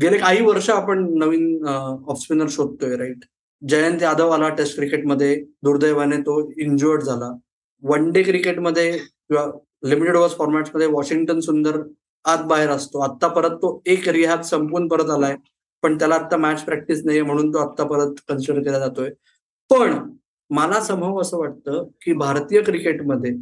गेले 0.00 0.18
काही 0.18 0.42
वर्ष 0.44 0.70
आपण 0.70 1.06
नवीन 1.18 1.66
ऑफ 1.66 2.18
स्पिनर 2.20 2.46
शोधतोय 2.50 2.96
राईट 2.96 3.24
जयंत 3.62 4.02
यादव 4.02 4.30
आला 4.30 4.48
टेस्ट 4.48 4.76
क्रिकेटमध्ये 4.76 5.34
दुर्दैवाने 5.62 6.16
तो 6.16 6.40
इंजुअर्ड 6.60 7.02
झाला. 7.02 7.32
वन 7.82 8.10
डे 8.12 8.22
क्रिकेटमध्ये 8.22 8.90
किंवा 8.98 9.44
लिमिटेड 9.88 10.16
ओव्हर्स 10.16 10.36
फॉर्मॅटमध्ये 10.36 10.86
वॉशिंग्टन 10.86 11.40
सुंदर 11.40 11.80
आत 12.24 12.44
बाहेर 12.48 12.70
असतो. 12.70 12.98
आत्ता 13.00 13.28
परत 13.28 13.56
तो 13.62 13.80
एक 13.86 14.08
रिहॅब 14.08 14.40
संपून 14.40 14.88
परत 14.88 15.10
आलाय. 15.10 15.36
पण 15.82 15.98
त्याला 15.98 16.14
आता 16.14 16.36
मॅच 16.36 16.64
प्रॅक्टिस 16.64 17.04
नाहीये 17.04 17.22
म्हणून 17.22 17.52
तो 17.54 17.58
आत्ता 17.58 17.84
परत 17.84 18.14
कन्सिडर 18.28 18.62
केला 18.62 18.78
जातोय. 18.78 19.10
पण 19.70 19.92
मला 20.50 20.80
समभाव 20.80 21.20
असं 21.20 21.38
वाटतं 21.38 21.84
की 22.02 22.12
भारतीय 22.12 22.60
क्रिकेटमध्ये 22.62 23.34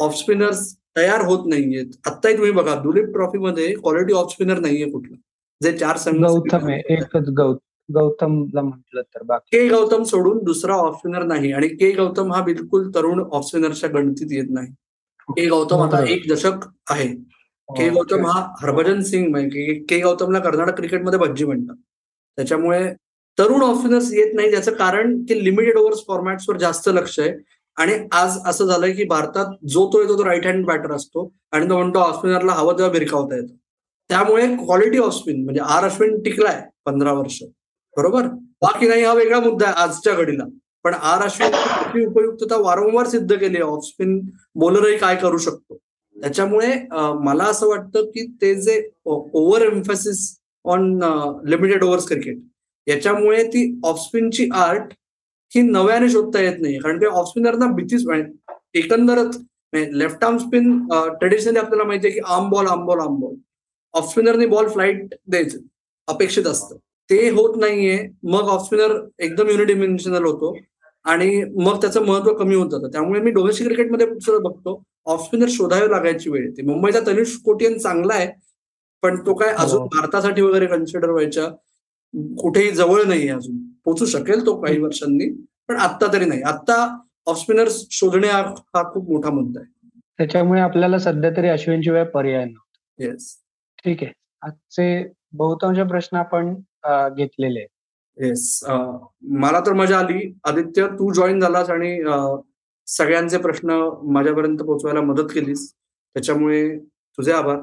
ऑफ 0.00 0.14
स्पिनर्स 0.14 0.74
तयार 0.96 1.24
होत 1.24 1.46
नाहीयेत. 1.46 1.86
आत्ताही 2.06 2.36
तुम्ही 2.36 2.52
बघा 2.52 2.74
दुलीप 2.74 3.04
ट्रॉफीमध्ये 3.04 3.72
क्वालिटी 3.74 4.12
ऑफ 4.12 4.32
स्पिनर 4.32 4.58
नाहीये 4.58 4.90
कुठलं. 4.90 5.16
जे 5.60 5.76
चार 5.78 5.96
संघ 5.96 6.24
गौतम 6.24 6.68
एकच 6.70 7.28
गौतमला 7.88 8.62
म्हटलं 8.62 9.02
तर 9.14 9.22
बाकी. 9.22 9.56
के 9.58 9.68
गौतम 9.68 10.02
सोडून 10.02 10.38
दुसरा 10.44 10.74
ऑफ 10.74 10.96
स्पिनर 10.98 11.22
नाही 11.22 11.52
आणि 11.52 11.68
के 11.68 11.90
गौतम 11.92 12.32
हा 12.32 12.42
बिलकुल 12.42 12.90
तरुण 12.94 13.20
ऑफ 13.32 13.44
स्पिनरच्या 13.44 13.90
गणतीत 13.90 14.32
येत 14.32 14.50
नाही. 14.50 14.68
के 15.28 15.46
गौतम 15.48 15.80
आता. 15.82 16.04
एक 16.12 16.22
दशक 16.30 16.66
आहे. 16.90 17.08
के 17.68 17.88
गौतम 17.90 18.26
हा 18.26 18.40
हरभजन 18.62 19.00
सिंग 19.02 19.30
म्हणजे 19.30 19.74
के 19.88 20.00
गौतमला 20.00 20.38
कर्नाटक 20.38 20.76
क्रिकेटमध्ये 20.76 21.18
भज्जी 21.18 21.44
म्हणतात. 21.44 21.76
त्याच्यामुळे 22.36 22.92
तरुण 23.38 23.62
ऑफ 23.62 23.76
स्पिनर्स 23.76 24.12
येत 24.12 24.34
नाही 24.34 24.50
त्याचं 24.50 24.72
कारण 24.72 25.22
की 25.24 25.44
लिमिटेड 25.44 25.76
ओव्हर्स 25.76 26.00
फॉर्मॅट्सवर 26.08 26.56
जास्त 26.56 26.88
लक्ष 26.88 27.20
आहे. 27.20 27.32
आणि 27.76 27.92
आज 28.12 28.38
असं 28.46 28.66
झालंय 28.66 28.92
की 28.92 29.04
भारतात 29.04 29.54
जो 29.68 29.88
तो 29.92 30.00
येतो 30.00 30.18
तो 30.18 30.24
राईट 30.24 30.46
हँड 30.46 30.64
बॅटर 30.66 30.92
असतो 30.92 31.32
आणि 31.52 31.68
तो 31.68 31.76
म्हणतो 31.78 31.98
ऑफ 31.98 32.16
स्पिनरला 32.16 32.52
हवं 32.52 32.78
तेव्हा 32.78 32.92
भिरकावता 32.92 33.36
येतो. 33.36 33.54
त्यामुळे 34.08 34.46
क्वालिटी 34.46 34.98
ऑफ 34.98 35.14
स्पिन 35.14 35.44
म्हणजे 35.44 35.60
आर 35.60 35.84
अश्विन 35.84 36.22
टिकलाय 36.22 36.62
पंधरा 36.84 37.12
वर्ष. 37.12 37.42
बरोबर? 37.96 38.26
बाकी 38.62 38.88
नाही 38.88 39.04
हा 39.04 39.12
वेगळा 39.12 39.40
मुद्दा 39.40 39.66
आहे 39.66 39.74
आजच्या 39.76 40.14
घडीला. 40.14 40.44
पण 40.84 40.94
आर 40.94 41.22
अश्विन 41.22 42.06
उपयुक्तता 42.08 42.56
वारंवार 42.56 43.06
सिद्ध 43.06 43.34
केली 43.34 43.56
आहे. 43.56 43.64
ऑफ 43.64 43.84
स्पिन 43.84 44.20
बॉलरही 44.54 44.98
काय 44.98 45.16
करू 45.16 45.38
शकतो? 45.38 45.78
त्याच्यामुळे 46.22 46.74
मला 47.24 47.44
असं 47.44 47.68
वाटतं 47.68 48.04
की 48.04 48.26
ते 48.42 48.54
जे 48.54 48.80
over 49.04 49.62
emphasis 49.62 50.18
on 50.64 50.82
limited 51.46 51.84
overs 51.84 52.06
cricket 52.08 52.38
याच्यामुळे 52.86 53.42
ती 53.44 53.62
ऑफ 53.84 53.98
स्पिनची 53.98 54.48
आर्ट 54.54 54.92
ही 55.52 55.62
नव्याने 55.62 56.08
शोधता 56.08 56.40
येत 56.40 56.60
नाही 56.60 56.78
कारण 56.78 56.98
की 56.98 57.06
ऑफस्पिनरना 57.06 57.66
भीतीच 57.74 58.06
म्हणजे 58.06 58.78
एकंदरच 58.78 59.38
लेफ्ट 59.72 60.24
आर्म 60.24 60.36
स्पिन 60.38 60.78
ट्रेडिशनली 60.90 61.58
आपल्याला 61.58 61.84
माहिती 61.84 62.06
आहे 62.06 62.14
की 62.14 62.20
arm 62.34 62.48
ball 62.50 62.66
arm 62.66 62.84
ball 62.86 63.00
arm 63.00 63.18
ball 63.20 63.34
ऑफस्पिनरने 63.94 64.46
ball 64.46 64.68
flight 64.68 65.14
द्यायचं 65.26 65.58
अपेक्षित 66.08 66.46
असतं. 66.46 66.76
ते 67.10 67.28
होत 67.30 67.56
नाहीये 67.60 67.98
मग 68.22 68.48
ऑफस्पिनर 68.48 68.96
एकदम 69.24 69.48
युनिडिमेन्शनल 69.50 70.24
होतो 70.24 70.56
आणि 71.04 71.42
मग 71.64 71.80
त्याचं 71.80 72.04
महत्त्व 72.06 72.32
कमी 72.34 72.54
होत 72.54 72.70
जातं. 72.70 72.88
त्यामुळे 72.92 73.20
मी 73.20 73.30
डोमेस्टिक 73.30 73.66
क्रिकेटमध्ये 73.66 74.06
सुद्धा 74.20 74.48
बघतो. 74.48 74.82
ऑफ 75.06 75.24
स्पिनर 75.24 75.48
शोधावे 75.50 75.90
लागायची 75.90 76.30
वेळ. 76.30 76.44
येते 76.44 76.62
मुंबईचा 76.62 77.00
तनिष 77.06 77.36
कोटियन 77.44 77.78
चांगला 77.78 78.14
आहे 78.14 78.28
पण 79.02 79.16
तो 79.26 79.34
काय 79.34 79.52
अजून 79.58 79.80
हो. 79.80 79.86
भारतासाठी 79.94 80.42
वगैरे 80.42 80.66
कन्सिडर 80.66 81.10
व्हायच्या 81.10 81.46
कुठेही 82.40 82.70
जवळ 82.70 83.02
नाही 83.08 83.28
अजून. 83.28 83.56
पोचू 83.84 84.06
शकेल 84.06 84.44
तो 84.46 84.60
काही 84.60 84.78
वर्षांनी 84.78 85.28
पण 85.68 85.76
आत्ता 85.76 86.12
तरी 86.12 86.24
नाही. 86.24 86.42
आत्ता 86.42 86.74
ऑफ 87.26 87.38
स्पिनर्स 87.38 87.84
शोधणे 87.90 88.28
हा 88.28 88.82
खूप 88.92 89.10
मोठा 89.10 89.30
मुद्दा 89.30 89.60
आहे. 89.60 89.70
त्याच्यामुळे 90.18 90.60
आपल्याला 90.60 90.98
सध्या 90.98 91.30
तरी 91.36 91.48
अश्विनशिवाय 91.48 92.04
पर्याय 92.04 92.44
नाही 92.44 93.06
येस 93.08 93.34
ठीक 93.84 94.02
आहे. 94.02 94.12
आजचे 94.42 95.04
बहुतांश 95.34 95.78
प्रश्न 95.90 96.16
आपण 96.16 96.54
घेतलेले 97.16 97.60
येस 98.18 98.58
मला 98.64 99.60
तर 99.66 99.72
मजा 99.72 99.98
आली. 99.98 100.32
आदित्य 100.44 100.86
तू 100.98 101.12
जॉईन 101.14 101.40
झालास 101.40 101.70
आणि 101.70 101.92
सगळ्यांचे 102.96 103.38
प्रश्न 103.38 103.88
माझ्यापर्यंत 104.12 104.58
पोहोचवायला 104.58 105.00
मदत 105.00 105.32
केलीस. 105.34 105.72
त्याच्यामुळे 106.16 106.78
तुझे 107.18 107.32
आभार. 107.32 107.58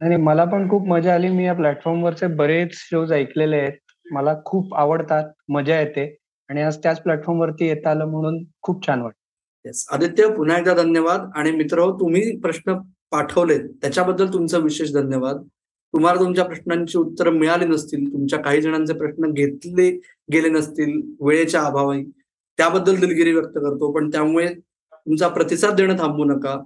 आणि 0.00 0.16
मला 0.16 0.44
पण 0.44 0.68
खूप 0.70 0.86
मजा 0.86 1.14
आली. 1.14 1.28
मी 1.28 1.44
या 1.44 1.54
प्लॅटफॉर्मवरचे 1.54 2.26
बरेच 2.26 2.68
शोज 2.72 3.12
ऐकलेले 3.12 3.56
आहेत. 3.56 3.78
मला 4.06 4.34
खूप 4.44 4.74
आवडतात 4.74 5.30
मजा 5.48 5.80
येते. 5.80 6.04
आणि 6.48 6.62
आज 6.62 6.78
त्याच 6.82 7.02
प्लॅटफॉर्मवरती 7.02 7.66
येता 7.66 7.90
आलं 7.90 8.04
म्हणून 8.04 8.42
खूप 8.62 8.86
छान 8.86 9.02
वाटतं 9.02 9.68
येस 9.68 9.86
आदित्य 9.92 10.28
पुन्हा 10.28 10.58
एकदा 10.58 10.74
धन्यवाद. 10.74 11.28
आणि 11.34 11.50
मित्र 11.50 11.90
तुम्ही 12.00 12.36
प्रश्न 12.40 12.78
पाठवलेत. 13.10 13.68
त्याच्याबद्दल 13.82 14.32
तुमचं 14.32 14.62
विशेष 14.62 14.92
धन्यवाद. 14.92 15.42
तुम्हाला 15.94 16.20
तुमच्या 16.20 16.44
प्रश्नांची 16.44 16.98
उत्तरं 16.98 17.32
मिळाली 17.32 17.64
नसतील 17.64 18.12
तुमच्या 18.12 18.38
काही 18.38 18.60
जणांचे 18.62 18.92
प्रश्न 18.92 19.30
घेतले 19.32 19.90
गेले 20.32 20.48
नसतील 20.48 21.00
वेळेच्या 21.20 21.62
अभावी. 21.62 22.02
त्याबद्दल 22.62 22.96
दिलगिरी 22.96 23.32
व्यक्त 23.32 23.54
करतो 23.54 23.92
पण 23.92 24.08
त्यामुळे 24.10 24.54
तुमचा 24.94 25.28
प्रतिसाद 25.28 25.74
देणं 25.74 25.98
थांबू 25.98 26.24
नका. 26.24 26.62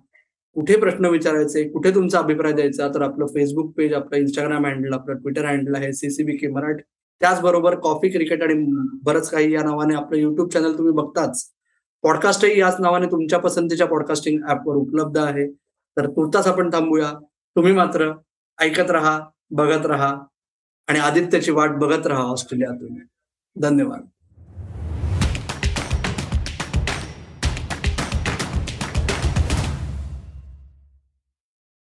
कुठे 0.54 0.76
प्रश्न 0.76 1.04
विचारायचे 1.04 1.68
कुठे 1.68 1.90
तुमचा 1.90 2.18
अभिप्राय 2.18 2.52
द्यायचा 2.52 2.88
तर 2.88 3.02
आपलं 3.02 3.26
फेसबुक 3.26 3.72
पेज 3.76 3.94
आपलं 3.94 4.18
इंस्टाग्राम 4.18 4.66
हँडल 4.66 4.92
आपलं 4.92 5.14
ट्विटर 5.14 5.44
हँडल 5.44 5.74
आहे 5.74 5.92
सीसीबी 5.92 6.36
के 6.36 6.48
मराठी. 6.48 6.82
त्याचबरोबर 7.20 7.78
कॉफी 7.78 8.08
क्रिकेट 8.08 8.42
आणि 8.42 8.54
बरंच 9.02 9.30
काही 9.30 9.54
या 9.54 9.62
नावाने 9.62 9.94
आपलं 9.94 10.18
युट्यूब 10.18 10.48
चॅनल 10.48 10.78
तुम्ही 10.78 10.92
बघताच. 10.92 11.46
पॉडकास्टही 12.02 12.60
याच 12.60 12.76
नावाने 12.80 13.06
तुमच्या 13.06 13.38
पसंतीच्या 13.38 13.86
पॉडकास्टिंग 13.86 14.42
ऍपवर 14.48 14.74
उपलब्ध 14.74 15.18
आहे. 15.18 15.50
तर 15.96 16.06
तुर्तास 16.06 16.46
आपण 16.46 16.70
थांबूया. 16.72 17.12
तुम्ही 17.56 17.72
मात्र 17.72 18.12
ऐकत 18.60 18.90
राहा 18.90 19.20
बघत 19.50 19.86
राहा 19.86 20.16
आणि 20.86 20.98
आदित्यची 20.98 21.52
वाट 21.52 21.70
बघत 21.70 22.06
राहा 22.06 22.22
ऑस्ट्रेलियातून. 22.22 22.94
धन्यवाद. 23.60 24.00